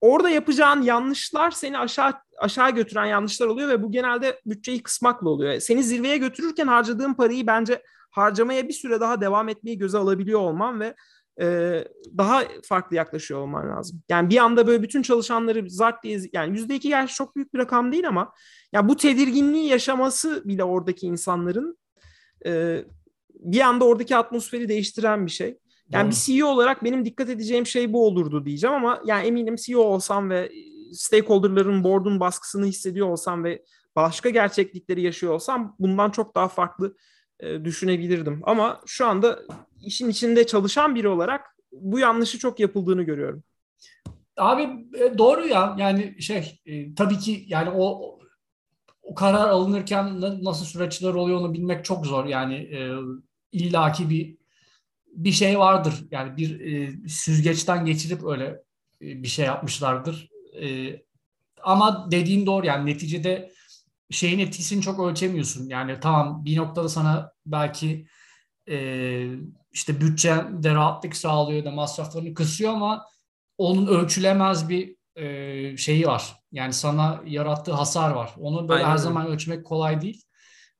orada 0.01 0.29
yapacağın 0.29 0.81
yanlışlar 0.81 1.51
seni 1.51 1.77
aşağı 1.77 2.13
aşağı 2.37 2.71
götüren 2.71 3.05
yanlışlar 3.05 3.47
oluyor 3.47 3.69
ve 3.69 3.83
bu 3.83 3.91
genelde 3.91 4.41
bütçeyi 4.45 4.83
kısmakla 4.83 5.29
oluyor. 5.29 5.59
Seni 5.59 5.83
zirveye 5.83 6.17
götürürken 6.17 6.67
harcadığın 6.67 7.13
parayı 7.13 7.47
bence 7.47 7.81
harcamaya 8.11 8.67
bir 8.67 8.73
süre 8.73 8.99
daha 8.99 9.21
devam 9.21 9.49
etmeyi 9.49 9.77
göze 9.77 9.97
alabiliyor 9.97 10.39
olman 10.39 10.79
ve 10.79 10.95
e, 11.41 11.83
daha 12.17 12.43
farklı 12.63 12.95
yaklaşıyor 12.95 13.39
olman 13.39 13.69
lazım. 13.69 14.01
Yani 14.09 14.29
bir 14.29 14.37
anda 14.37 14.67
böyle 14.67 14.83
bütün 14.83 15.01
çalışanları 15.01 15.69
zart 15.69 16.03
diye 16.03 16.19
yani 16.33 16.57
yüzde 16.57 16.75
iki 16.75 16.87
gerçi 16.87 17.13
çok 17.13 17.35
büyük 17.35 17.53
bir 17.53 17.59
rakam 17.59 17.91
değil 17.91 18.07
ama 18.07 18.33
ya 18.73 18.89
bu 18.89 18.97
tedirginliği 18.97 19.69
yaşaması 19.69 20.43
bile 20.45 20.63
oradaki 20.63 21.07
insanların 21.07 21.77
e, 22.45 22.83
bir 23.33 23.61
anda 23.61 23.85
oradaki 23.85 24.15
atmosferi 24.15 24.69
değiştiren 24.69 25.25
bir 25.25 25.31
şey. 25.31 25.57
Yani 25.89 26.03
Doğru. 26.03 26.11
bir 26.11 26.15
CEO 26.15 26.47
olarak 26.47 26.83
benim 26.83 27.05
dikkat 27.05 27.29
edeceğim 27.29 27.65
şey 27.65 27.93
bu 27.93 28.05
olurdu 28.05 28.45
diyeceğim 28.45 28.75
ama 28.75 29.01
yani 29.05 29.27
eminim 29.27 29.55
CEO 29.55 29.81
olsam 29.81 30.29
ve 30.29 30.51
stakeholderların 30.91 31.83
board'un 31.83 32.19
baskısını 32.19 32.65
hissediyor 32.65 33.07
olsam 33.07 33.43
ve 33.43 33.63
başka 33.95 34.29
gerçeklikleri 34.29 35.01
yaşıyor 35.01 35.33
olsam 35.33 35.75
bundan 35.79 36.09
çok 36.09 36.35
daha 36.35 36.47
farklı 36.47 36.95
e, 37.39 37.65
düşünebilirdim. 37.65 38.41
Ama 38.43 38.81
şu 38.85 39.07
anda 39.07 39.39
işin 39.81 40.09
içinde 40.09 40.47
çalışan 40.47 40.95
biri 40.95 41.07
olarak 41.07 41.55
bu 41.71 41.99
yanlışı 41.99 42.39
çok 42.39 42.59
yapıldığını 42.59 43.03
görüyorum. 43.03 43.43
Abi 44.37 44.61
e, 44.97 45.17
doğru 45.17 45.47
ya. 45.47 45.75
Yani 45.79 46.21
şey 46.21 46.59
e, 46.65 46.95
tabii 46.95 47.19
ki 47.19 47.45
yani 47.47 47.69
o 47.69 48.19
o 49.03 49.15
karar 49.15 49.49
alınırken 49.49 50.21
nasıl 50.43 50.65
süreçler 50.65 51.13
oluyor 51.13 51.39
onu 51.39 51.53
bilmek 51.53 51.85
çok 51.85 52.05
zor. 52.05 52.25
Yani 52.25 52.69
illaki 53.51 54.09
bir 54.09 54.37
bir 55.07 55.31
şey 55.31 55.59
vardır. 55.59 55.93
Yani 56.11 56.37
bir 56.37 57.07
süzgeçten 57.07 57.85
geçirip 57.85 58.23
öyle 58.23 58.63
bir 59.01 59.27
şey 59.27 59.45
yapmışlardır. 59.45 60.29
Ama 61.63 62.11
dediğin 62.11 62.45
doğru. 62.45 62.65
Yani 62.65 62.85
neticede 62.85 63.51
şeyin 64.11 64.39
etkisini 64.39 64.81
çok 64.81 64.99
ölçemiyorsun. 64.99 65.69
Yani 65.69 65.99
tamam 66.01 66.45
bir 66.45 66.57
noktada 66.57 66.89
sana 66.89 67.31
belki 67.45 68.07
e, 68.69 68.77
işte 69.71 70.01
bütçende 70.01 70.73
rahatlık 70.73 71.15
sağlıyor 71.15 71.65
da 71.65 71.71
masraflarını 71.71 72.33
kısıyor 72.33 72.73
ama 72.73 73.05
onun 73.57 73.87
ölçülemez 73.87 74.69
bir 74.69 74.95
e, 75.15 75.77
şeyi 75.77 76.07
var. 76.07 76.35
Yani 76.51 76.73
sana 76.73 77.21
yarattığı 77.25 77.73
hasar 77.73 78.11
var. 78.11 78.31
Onu 78.39 78.69
böyle 78.69 78.83
Aynen. 78.83 78.91
her 78.91 78.97
zaman 78.97 79.27
ölçmek 79.27 79.65
kolay 79.65 80.01
değil. 80.01 80.21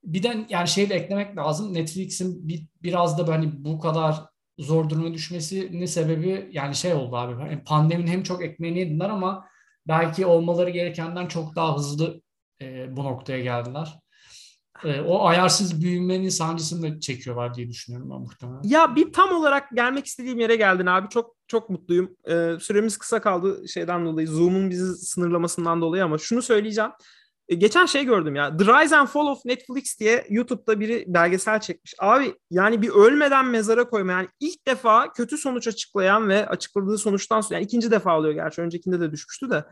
Bir 0.03 0.23
de 0.23 0.45
yani 0.49 0.67
şeyi 0.67 0.89
de 0.89 0.95
eklemek 0.95 1.38
lazım. 1.38 1.73
Netflix'in 1.73 2.47
bir, 2.47 2.67
biraz 2.83 3.17
da 3.17 3.33
hani 3.33 3.65
bu 3.65 3.79
kadar 3.79 4.15
zor 4.57 4.89
duruma 4.89 5.13
düşmesinin 5.13 5.85
sebebi 5.85 6.49
yani 6.51 6.75
şey 6.75 6.93
oldu 6.93 7.15
abi. 7.15 7.41
Yani 7.41 7.63
pandeminin 7.63 8.11
hem 8.11 8.23
çok 8.23 8.43
ekmeğini 8.43 8.79
yediler 8.79 9.09
ama 9.09 9.47
belki 9.88 10.25
olmaları 10.25 10.69
gerekenden 10.69 11.27
çok 11.27 11.55
daha 11.55 11.75
hızlı 11.75 12.21
e, 12.61 12.95
bu 12.95 13.03
noktaya 13.03 13.39
geldiler. 13.39 13.99
E, 14.83 15.01
o 15.01 15.25
ayarsız 15.25 15.81
büyümenin 15.81 16.29
sancısını 16.29 16.83
da 16.83 16.99
çekiyorlar 16.99 17.53
diye 17.53 17.69
düşünüyorum 17.69 18.09
ben 18.11 18.19
muhtemelen. 18.19 18.61
Ya 18.63 18.95
bir 18.95 19.13
tam 19.13 19.31
olarak 19.31 19.71
gelmek 19.75 20.05
istediğim 20.05 20.39
yere 20.39 20.55
geldin 20.55 20.85
abi. 20.85 21.09
Çok 21.09 21.35
çok 21.47 21.69
mutluyum. 21.69 22.15
E, 22.29 22.53
süremiz 22.59 22.97
kısa 22.97 23.21
kaldı 23.21 23.67
şeyden 23.67 24.05
dolayı. 24.05 24.27
Zoom'un 24.27 24.69
bizi 24.69 24.95
sınırlamasından 24.95 25.81
dolayı 25.81 26.03
ama 26.03 26.17
şunu 26.17 26.41
söyleyeceğim. 26.41 26.91
E, 27.49 27.55
geçen 27.55 27.85
şey 27.85 28.05
gördüm 28.05 28.35
ya. 28.35 28.57
The 28.57 28.65
Rise 28.65 28.97
and 28.97 29.07
Fall 29.07 29.27
of 29.27 29.45
Netflix 29.45 29.99
diye 29.99 30.25
YouTube'da 30.29 30.79
biri 30.79 31.05
belgesel 31.07 31.59
çekmiş. 31.59 31.93
Abi 31.99 32.35
yani 32.51 32.81
bir 32.81 32.89
ölmeden 32.89 33.45
mezara 33.45 33.89
koyma. 33.89 34.11
Yani 34.11 34.27
ilk 34.39 34.67
defa 34.67 35.11
kötü 35.11 35.37
sonuç 35.37 35.67
açıklayan 35.67 36.29
ve 36.29 36.47
açıkladığı 36.47 36.97
sonuçtan 36.97 37.41
sonra 37.41 37.55
yani 37.55 37.65
ikinci 37.65 37.91
defa 37.91 38.17
oluyor 38.17 38.33
gerçi. 38.33 38.61
Öncekinde 38.61 38.99
de 38.99 39.11
düşmüştü 39.11 39.49
de. 39.49 39.65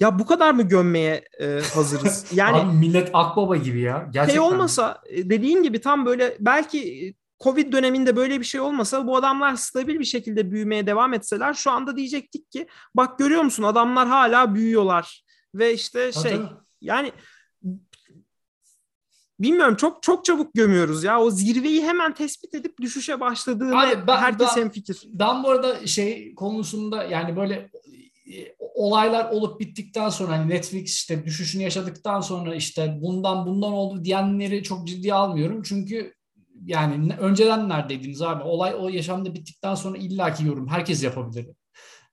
Ya 0.00 0.18
bu 0.18 0.26
kadar 0.26 0.52
mı 0.52 0.62
gömmeye 0.62 1.24
e, 1.40 1.60
hazırız? 1.74 2.26
Yani 2.34 2.56
Abi 2.56 2.76
millet 2.76 3.10
akbaba 3.12 3.56
gibi 3.56 3.80
ya. 3.80 4.08
Gerçekten. 4.12 4.28
Şey 4.28 4.40
olmasa 4.40 5.02
e, 5.06 5.30
dediğin 5.30 5.62
gibi 5.62 5.80
tam 5.80 6.06
böyle 6.06 6.36
belki 6.40 7.06
e, 7.06 7.14
Covid 7.44 7.72
döneminde 7.72 8.16
böyle 8.16 8.40
bir 8.40 8.44
şey 8.44 8.60
olmasa 8.60 9.06
bu 9.06 9.16
adamlar 9.16 9.56
stabil 9.56 9.98
bir 9.98 10.04
şekilde 10.04 10.50
büyümeye 10.50 10.86
devam 10.86 11.14
etseler 11.14 11.54
şu 11.54 11.70
anda 11.70 11.96
diyecektik 11.96 12.50
ki 12.50 12.66
bak 12.94 13.18
görüyor 13.18 13.42
musun 13.42 13.62
adamlar 13.62 14.08
hala 14.08 14.54
büyüyorlar 14.54 15.24
ve 15.54 15.74
işte 15.74 16.12
şey 16.12 16.36
Tabii. 16.36 16.48
yani 16.80 17.12
bilmiyorum 19.40 19.76
çok 19.76 20.02
çok 20.02 20.24
çabuk 20.24 20.54
gömüyoruz 20.54 21.04
ya. 21.04 21.20
O 21.20 21.30
zirveyi 21.30 21.82
hemen 21.82 22.14
tespit 22.14 22.54
edip 22.54 22.80
düşüşe 22.80 23.20
başladığını 23.20 23.80
Abi 23.80 24.06
ben, 24.06 24.16
herkes 24.16 24.56
ben, 24.56 24.68
fikir. 24.68 25.02
Ben 25.06 25.42
bu 25.42 25.50
arada 25.50 25.86
şey 25.86 26.34
konusunda 26.34 27.04
yani 27.04 27.36
böyle 27.36 27.70
olaylar 28.58 29.30
olup 29.30 29.60
bittikten 29.60 30.08
sonra 30.08 30.32
hani 30.32 30.50
Netflix 30.50 30.94
işte 30.94 31.24
düşüşünü 31.24 31.62
yaşadıktan 31.62 32.20
sonra 32.20 32.54
işte 32.54 32.98
bundan 33.00 33.46
bundan 33.46 33.72
oldu 33.72 34.04
diyenleri 34.04 34.62
çok 34.62 34.88
ciddiye 34.88 35.14
almıyorum. 35.14 35.62
Çünkü 35.62 36.14
yani 36.64 37.14
önceden 37.14 37.68
neredeydiniz 37.68 38.22
abi? 38.22 38.42
Olay 38.42 38.74
o 38.78 38.88
yaşamda 38.88 39.34
bittikten 39.34 39.74
sonra 39.74 39.98
illaki 39.98 40.46
yorum 40.46 40.68
herkes 40.68 41.02
yapabilir. 41.02 41.46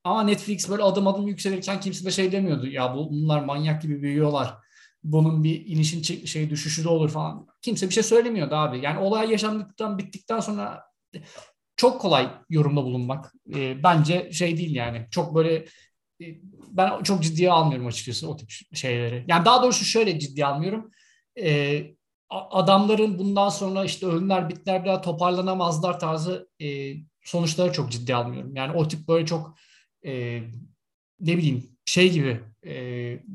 Ama 0.04 0.24
Netflix 0.24 0.70
böyle 0.70 0.84
adım 0.84 1.08
adım 1.08 1.28
yükselirken 1.28 1.80
kimse 1.80 2.06
de 2.06 2.12
şey 2.12 2.32
demiyordu. 2.32 2.68
Ya 2.68 2.96
bunlar 2.96 3.44
manyak 3.44 3.82
gibi 3.82 4.02
büyüyorlar. 4.02 4.54
Bunun 5.04 5.44
bir 5.44 5.66
inişin 5.66 6.26
şey 6.26 6.50
düşüşü 6.50 6.84
de 6.84 6.90
olur 6.90 7.10
falan. 7.10 7.48
Kimse 7.62 7.90
bir 7.90 7.94
şey 7.94 8.04
söylemiyordu 8.04 8.56
abi. 8.56 8.80
Yani 8.84 9.00
olay 9.00 9.32
yaşandıktan 9.32 9.98
bittikten 9.98 10.40
sonra 10.40 10.84
çok 11.78 12.02
kolay 12.02 12.30
yorumda 12.50 12.84
bulunmak. 12.84 13.34
E, 13.56 13.84
bence 13.84 14.32
şey 14.32 14.58
değil 14.58 14.76
yani. 14.76 15.08
Çok 15.12 15.36
böyle 15.36 15.66
ben 16.72 17.04
çok 17.04 17.24
ciddiye 17.24 17.52
almıyorum 17.52 17.88
açıkçası 17.88 18.30
o 18.30 18.38
tip 18.38 18.52
şeyleri. 18.74 19.26
Yani 19.28 19.46
daha 19.46 19.64
doğrusu 19.64 19.86
şöyle 19.86 20.20
ciddiye 20.20 20.46
almıyorum. 20.46 20.92
E, 21.40 21.84
adamların 22.30 23.20
bundan 23.20 23.50
sonra 23.50 23.86
işte 23.86 24.06
ölümler 24.06 24.50
bitler 24.50 24.84
bir 24.84 24.90
daha 24.90 25.02
toparlanamazlar 25.02 26.00
tarzı 26.00 26.50
e, 26.62 26.94
sonuçları 27.24 27.74
çok 27.74 27.92
ciddiye 27.92 28.18
almıyorum. 28.18 28.56
Yani 28.56 28.78
o 28.78 28.88
tip 28.88 29.08
böyle 29.08 29.26
çok 29.26 29.58
e, 30.06 30.42
ne 31.20 31.38
bileyim 31.38 31.78
şey 31.86 32.12
gibi 32.12 32.44
e, 32.66 32.74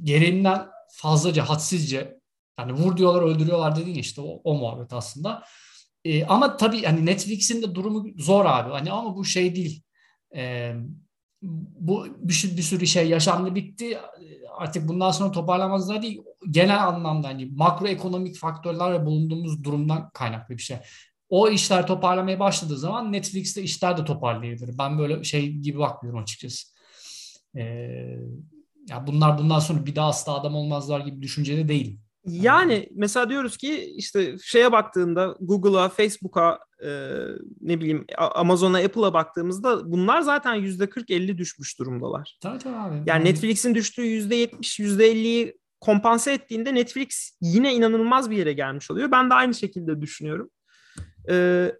gereğinden 0.02 0.66
fazlaca 0.92 1.48
hadsizce 1.48 2.18
yani 2.58 2.72
vur 2.72 2.96
diyorlar 2.96 3.22
öldürüyorlar 3.22 3.76
dediğin 3.76 3.98
işte 3.98 4.20
o, 4.20 4.40
o 4.44 4.54
muhabbet 4.54 4.92
aslında. 4.92 5.44
E, 6.04 6.24
ama 6.24 6.56
tabii 6.56 6.82
hani 6.82 7.06
Netflix'in 7.06 7.62
de 7.62 7.74
durumu 7.74 8.06
zor 8.16 8.44
abi. 8.44 8.70
Hani 8.70 8.92
ama 8.92 9.16
bu 9.16 9.24
şey 9.24 9.54
değil. 9.54 9.82
E, 10.36 10.72
bu 11.42 12.06
bir, 12.18 12.56
bir 12.56 12.62
sürü 12.62 12.86
şey 12.86 13.08
yaşandı 13.08 13.54
bitti. 13.54 13.98
Artık 14.58 14.88
bundan 14.88 15.10
sonra 15.10 15.30
toparlamazlar 15.30 16.02
değil. 16.02 16.22
Genel 16.50 16.88
anlamda 16.88 17.28
hani 17.28 17.46
makroekonomik 17.46 18.36
faktörler 18.36 18.92
ve 18.92 19.06
bulunduğumuz 19.06 19.64
durumdan 19.64 20.10
kaynaklı 20.10 20.56
bir 20.56 20.62
şey. 20.62 20.76
O 21.28 21.48
işler 21.48 21.86
toparlamaya 21.86 22.40
başladığı 22.40 22.78
zaman 22.78 23.12
Netflix'te 23.12 23.62
işler 23.62 23.96
de 23.96 24.04
toparlayabilir. 24.04 24.78
Ben 24.78 24.98
böyle 24.98 25.24
şey 25.24 25.52
gibi 25.52 25.78
bakmıyorum 25.78 26.22
açıkçası. 26.22 26.68
Ee, 27.56 27.62
ya 28.88 29.06
bunlar 29.06 29.38
bundan 29.38 29.58
sonra 29.58 29.86
bir 29.86 29.96
daha 29.96 30.08
asla 30.08 30.34
adam 30.34 30.54
olmazlar 30.54 31.00
gibi 31.00 31.22
düşüncede 31.22 31.68
değilim. 31.68 32.00
Yani 32.24 32.88
mesela 32.94 33.28
diyoruz 33.28 33.56
ki 33.56 33.94
işte 33.96 34.36
şeye 34.42 34.72
baktığında 34.72 35.36
Google'a, 35.40 35.88
Facebook'a, 35.88 36.58
e, 36.84 36.88
ne 37.60 37.80
bileyim 37.80 38.06
Amazon'a, 38.18 38.78
Apple'a 38.78 39.14
baktığımızda 39.14 39.92
bunlar 39.92 40.20
zaten 40.20 40.54
yüzde 40.54 40.84
40-50 40.84 41.38
düşmüş 41.38 41.78
durumdalar. 41.78 42.38
Tabii 42.40 42.58
tabii 42.58 42.76
abi. 42.76 43.02
Yani 43.06 43.24
Netflix'in 43.24 43.74
düştüğü 43.74 44.02
yüzde 44.02 44.34
70, 44.34 44.80
yüzde 44.80 45.12
50'yi 45.12 45.58
kompanse 45.80 46.32
ettiğinde 46.32 46.74
Netflix 46.74 47.38
yine 47.40 47.74
inanılmaz 47.74 48.30
bir 48.30 48.36
yere 48.36 48.52
gelmiş 48.52 48.90
oluyor. 48.90 49.10
Ben 49.10 49.30
de 49.30 49.34
aynı 49.34 49.54
şekilde 49.54 50.00
düşünüyorum. 50.00 50.50
Ee, 51.28 51.72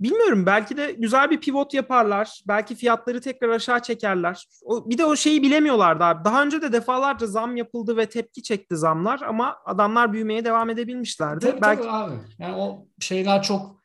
Bilmiyorum 0.00 0.46
belki 0.46 0.76
de 0.76 0.92
güzel 0.98 1.30
bir 1.30 1.40
pivot 1.40 1.74
yaparlar. 1.74 2.40
Belki 2.48 2.74
fiyatları 2.74 3.20
tekrar 3.20 3.48
aşağı 3.48 3.82
çekerler. 3.82 4.46
O, 4.64 4.90
bir 4.90 4.98
de 4.98 5.04
o 5.04 5.16
şeyi 5.16 5.42
bilemiyorlardı 5.42 6.04
abi. 6.04 6.24
Daha 6.24 6.42
önce 6.42 6.62
de 6.62 6.72
defalarca 6.72 7.26
zam 7.26 7.56
yapıldı 7.56 7.96
ve 7.96 8.06
tepki 8.06 8.42
çekti 8.42 8.76
zamlar 8.76 9.20
ama 9.20 9.56
adamlar 9.64 10.12
büyümeye 10.12 10.44
devam 10.44 10.70
edebilmişlerdi. 10.70 11.46
Tabii 11.46 11.60
belki... 11.62 11.82
tabii 11.82 11.92
abi. 11.92 12.14
Yani 12.38 12.54
o 12.56 12.86
şeyler 13.00 13.42
çok 13.42 13.82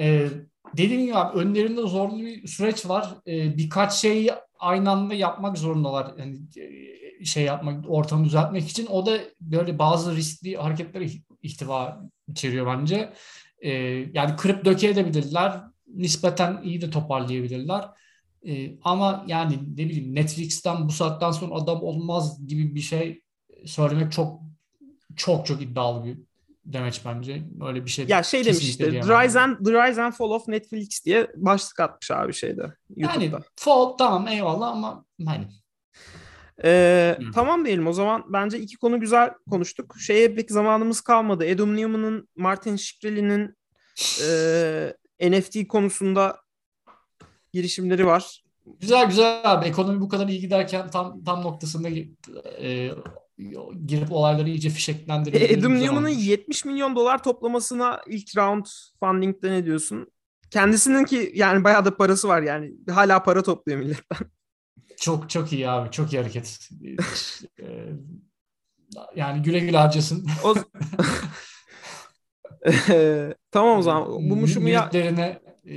e, 0.00 0.28
dediğim 0.76 1.02
gibi 1.02 1.16
abi 1.16 1.38
önlerinde 1.38 1.80
zorlu 1.80 2.18
bir 2.18 2.46
süreç 2.46 2.88
var. 2.88 3.14
E, 3.26 3.56
birkaç 3.56 3.92
şeyi 3.92 4.30
aynı 4.58 4.90
anda 4.90 5.14
yapmak 5.14 5.58
zorundalar. 5.58 6.14
Yani 6.18 6.38
e, 6.56 7.24
şey 7.24 7.44
yapmak, 7.44 7.84
ortamı 7.88 8.24
düzeltmek 8.24 8.68
için. 8.68 8.86
O 8.86 9.06
da 9.06 9.18
böyle 9.40 9.78
bazı 9.78 10.16
riskli 10.16 10.56
hareketlere 10.56 11.06
ihtiva 11.42 12.00
içeriyor 12.28 12.66
bence. 12.66 13.12
E, 13.60 13.70
yani 14.14 14.36
kırıp 14.36 14.64
döke 14.64 14.88
edebilirler. 14.88 15.60
Nispeten 15.94 16.60
iyi 16.64 16.80
de 16.80 16.90
toparlayabilirler. 16.90 17.84
E, 18.46 18.78
ama 18.82 19.24
yani 19.26 19.58
ne 19.72 19.84
bileyim 19.84 20.14
Netflix'ten 20.14 20.88
bu 20.88 20.92
saatten 20.92 21.30
sonra 21.30 21.54
adam 21.54 21.82
olmaz 21.82 22.46
gibi 22.46 22.74
bir 22.74 22.80
şey 22.80 23.22
söylemek 23.64 24.12
çok 24.12 24.40
çok 25.16 25.46
çok 25.46 25.62
iddialı 25.62 26.04
bir 26.04 26.18
demeç 26.64 27.00
bence. 27.04 27.42
Öyle 27.66 27.84
bir 27.84 27.90
şey. 27.90 28.06
Ya 28.08 28.22
şey 28.22 28.44
demiş 28.44 28.68
işte 28.68 28.90
The 28.90 29.00
Rise, 29.00 29.40
and, 29.40 29.64
The 29.64 29.72
Rise 29.72 30.02
and 30.02 30.12
Fall 30.12 30.30
of 30.30 30.48
Netflix 30.48 31.04
diye 31.04 31.30
başlık 31.36 31.80
atmış 31.80 32.10
abi 32.10 32.34
şeyde 32.34 32.74
YouTube'da. 32.96 33.24
Yani 33.24 33.44
Fall 33.56 33.84
tamam 33.84 34.28
eyvallah 34.28 34.68
ama 34.68 35.04
hani 35.26 35.48
ee, 36.64 37.18
tamam 37.34 37.64
diyelim 37.64 37.86
o 37.86 37.92
zaman 37.92 38.24
bence 38.28 38.58
iki 38.58 38.76
konu 38.76 39.00
güzel 39.00 39.30
konuştuk. 39.50 39.96
Şeye 39.98 40.34
pek 40.34 40.50
zamanımız 40.50 41.00
kalmadı. 41.00 41.44
Adam 41.54 41.76
Newman'ın, 41.76 42.28
Martin 42.36 42.76
Shkreli'nin 42.76 43.56
e, 45.20 45.30
NFT 45.30 45.68
konusunda 45.68 46.36
girişimleri 47.52 48.06
var. 48.06 48.44
Güzel 48.80 49.06
güzel 49.06 49.40
abi. 49.44 49.66
Ekonomi 49.66 50.00
bu 50.00 50.08
kadar 50.08 50.28
iyi 50.28 50.40
giderken 50.40 50.90
tam 50.90 51.24
tam 51.24 51.42
noktasında 51.42 51.88
e, 52.62 52.90
girip 53.86 54.12
olayları 54.12 54.48
iyice 54.48 54.70
fişeklendirip. 54.70 55.42
E, 55.42 55.58
Adam 55.58 55.74
Newman'ın 55.74 56.08
70 56.08 56.64
milyon 56.64 56.96
dolar 56.96 57.22
toplamasına 57.22 58.00
ilk 58.06 58.36
round 58.36 58.66
funding'de 59.00 59.50
ne 59.50 59.64
diyorsun? 59.64 60.06
Kendisinin 60.50 61.04
ki 61.04 61.32
yani 61.34 61.64
bayağı 61.64 61.84
da 61.84 61.96
parası 61.96 62.28
var 62.28 62.42
yani. 62.42 62.72
Hala 62.90 63.22
para 63.22 63.42
topluyor 63.42 63.78
milletten. 63.78 64.18
Çok 65.00 65.30
çok 65.30 65.52
iyi 65.52 65.68
abi. 65.68 65.90
Çok 65.90 66.12
iyi 66.12 66.18
hareket. 66.18 66.68
yani 69.16 69.42
güle 69.42 69.58
güle 69.58 69.76
harcasın. 69.76 70.26
O... 70.44 70.54
tamam 73.50 73.78
o 73.78 73.82
zaman. 73.82 74.08
Bu 74.08 74.36
muşumu 74.36 74.68
ya... 74.68 74.90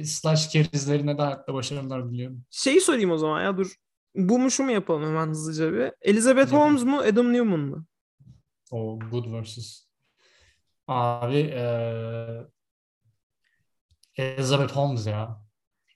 slash 0.03 0.49
kerizlerine 0.49 1.17
de 1.17 1.21
hayatta 1.21 1.53
başarılar 1.53 2.11
diliyorum. 2.11 2.45
Şeyi 2.51 2.81
sorayım 2.81 3.11
o 3.11 3.17
zaman 3.17 3.43
ya 3.43 3.57
dur. 3.57 3.75
Bu 4.15 4.39
muşu 4.39 4.63
mu 4.63 4.71
yapalım 4.71 5.03
hemen 5.03 5.27
hızlıca 5.27 5.73
bir. 5.73 5.91
Elizabeth 6.01 6.47
evet. 6.47 6.61
Holmes 6.61 6.83
mu 6.83 6.99
Adam 6.99 7.33
Newman 7.33 7.59
mı? 7.59 7.85
O 8.71 8.99
good 9.11 9.33
versus. 9.33 9.87
Abi 10.87 11.37
ee... 11.37 12.47
Elizabeth 14.15 14.71
Holmes 14.71 15.07
ya. 15.07 15.41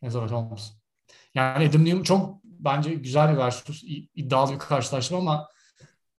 Elizabeth 0.02 0.32
Holmes. 0.32 0.74
Yani 1.34 1.70
Adam 1.70 1.86
Newman 1.86 2.04
çok 2.04 2.47
bence 2.60 2.94
güzel 2.94 3.34
bir 3.34 3.38
versus, 3.38 3.84
iddialı 4.16 4.54
bir 4.54 4.60
karşılaşma 4.60 5.18
ama 5.18 5.50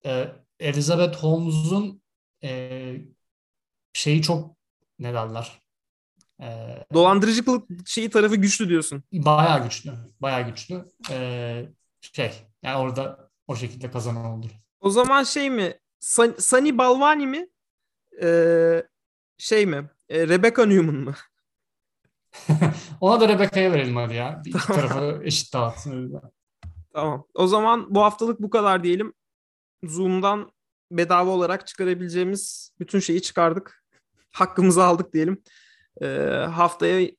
e, 0.06 0.28
Elizabeth 0.60 1.16
Holmes'un 1.16 2.02
e, 2.44 2.94
şeyi 3.92 4.22
çok 4.22 4.56
ne 4.98 5.14
derler? 5.14 5.62
E, 6.40 6.46
Dolandırıcılık 6.94 7.88
şeyi 7.88 8.10
tarafı 8.10 8.36
güçlü 8.36 8.68
diyorsun. 8.68 9.02
Bayağı 9.12 9.64
güçlü. 9.64 9.92
Bayağı 10.20 10.46
güçlü. 10.48 10.84
E, 11.10 11.68
şey 12.00 12.32
yani 12.62 12.76
orada 12.78 13.30
o 13.46 13.56
şekilde 13.56 13.90
kazanan 13.90 14.24
olur. 14.24 14.50
O 14.80 14.90
zaman 14.90 15.22
şey 15.22 15.50
mi? 15.50 15.78
Sunny 16.38 16.78
Balvani 16.78 17.26
mi? 17.26 17.48
Ee, 18.22 18.82
şey 19.38 19.66
mi? 19.66 19.90
Ee, 20.08 20.28
Rebecca 20.28 20.66
Newman 20.66 20.94
mı? 20.94 21.14
Ona 23.00 23.20
da 23.20 23.28
Rebecca'ya 23.28 23.72
verelim 23.72 23.96
hadi 23.96 24.14
ya. 24.14 24.42
Bir 24.44 24.50
iki 24.50 24.66
tarafı 24.66 25.20
eşit 25.24 25.54
dağıtsın. 25.54 26.20
Tamam. 26.92 27.24
O 27.34 27.46
zaman 27.46 27.94
bu 27.94 28.02
haftalık 28.02 28.42
bu 28.42 28.50
kadar 28.50 28.84
diyelim. 28.84 29.14
Zoom'dan 29.84 30.52
bedava 30.90 31.30
olarak 31.30 31.66
çıkarabileceğimiz 31.66 32.72
bütün 32.80 32.98
şeyi 32.98 33.22
çıkardık. 33.22 33.84
Hakkımızı 34.30 34.84
aldık 34.84 35.12
diyelim. 35.12 35.42
Ee, 36.02 36.06
haftaya 36.50 37.10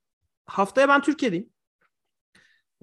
haftaya 0.45 0.87
ben 0.87 1.01
Türkiye'deyim. 1.01 1.49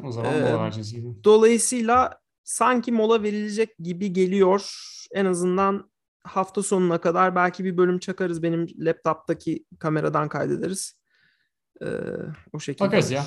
O 0.02 0.12
zaman 0.12 0.34
ee, 0.34 0.40
mola 0.40 0.62
vereceğiz 0.62 0.92
gibi. 0.92 1.24
Dolayısıyla 1.24 2.20
sanki 2.44 2.92
mola 2.92 3.22
verilecek 3.22 3.78
gibi 3.78 4.12
geliyor. 4.12 4.70
En 5.12 5.24
azından 5.24 5.90
hafta 6.24 6.62
sonuna 6.62 7.00
kadar 7.00 7.36
belki 7.36 7.64
bir 7.64 7.76
bölüm 7.76 7.98
çakarız. 7.98 8.42
Benim 8.42 8.66
laptop'taki 8.78 9.64
kameradan 9.78 10.28
kaydederiz. 10.28 11.00
Ee, 11.82 11.86
o 12.52 12.60
şekilde. 12.60 12.86
Bakarız 12.86 13.10
ya. 13.10 13.24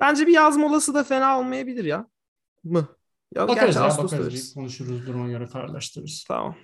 Bence 0.00 0.26
bir 0.26 0.32
yaz 0.32 0.56
molası 0.56 0.94
da 0.94 1.04
fena 1.04 1.38
olmayabilir 1.38 1.84
ya. 1.84 2.08
Mı? 2.64 2.88
Ya, 3.34 3.48
bakarız 3.48 3.76
ya 3.76 3.98
bakarız. 3.98 4.54
Konuşuruz 4.54 5.06
duruma 5.06 5.28
göre 5.28 5.46
kararlaştırırız. 5.46 6.24
Tamam. 6.28 6.56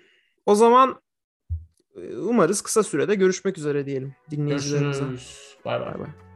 O 0.46 0.54
zaman 0.54 1.02
e, 1.96 2.16
umarız 2.16 2.60
kısa 2.60 2.82
sürede 2.82 3.14
görüşmek 3.14 3.58
üzere 3.58 3.86
diyelim 3.86 4.14
dinleyicilerimize. 4.30 5.04
Görüşürüz. 5.04 5.56
Bay 5.64 5.80
bay. 5.80 6.31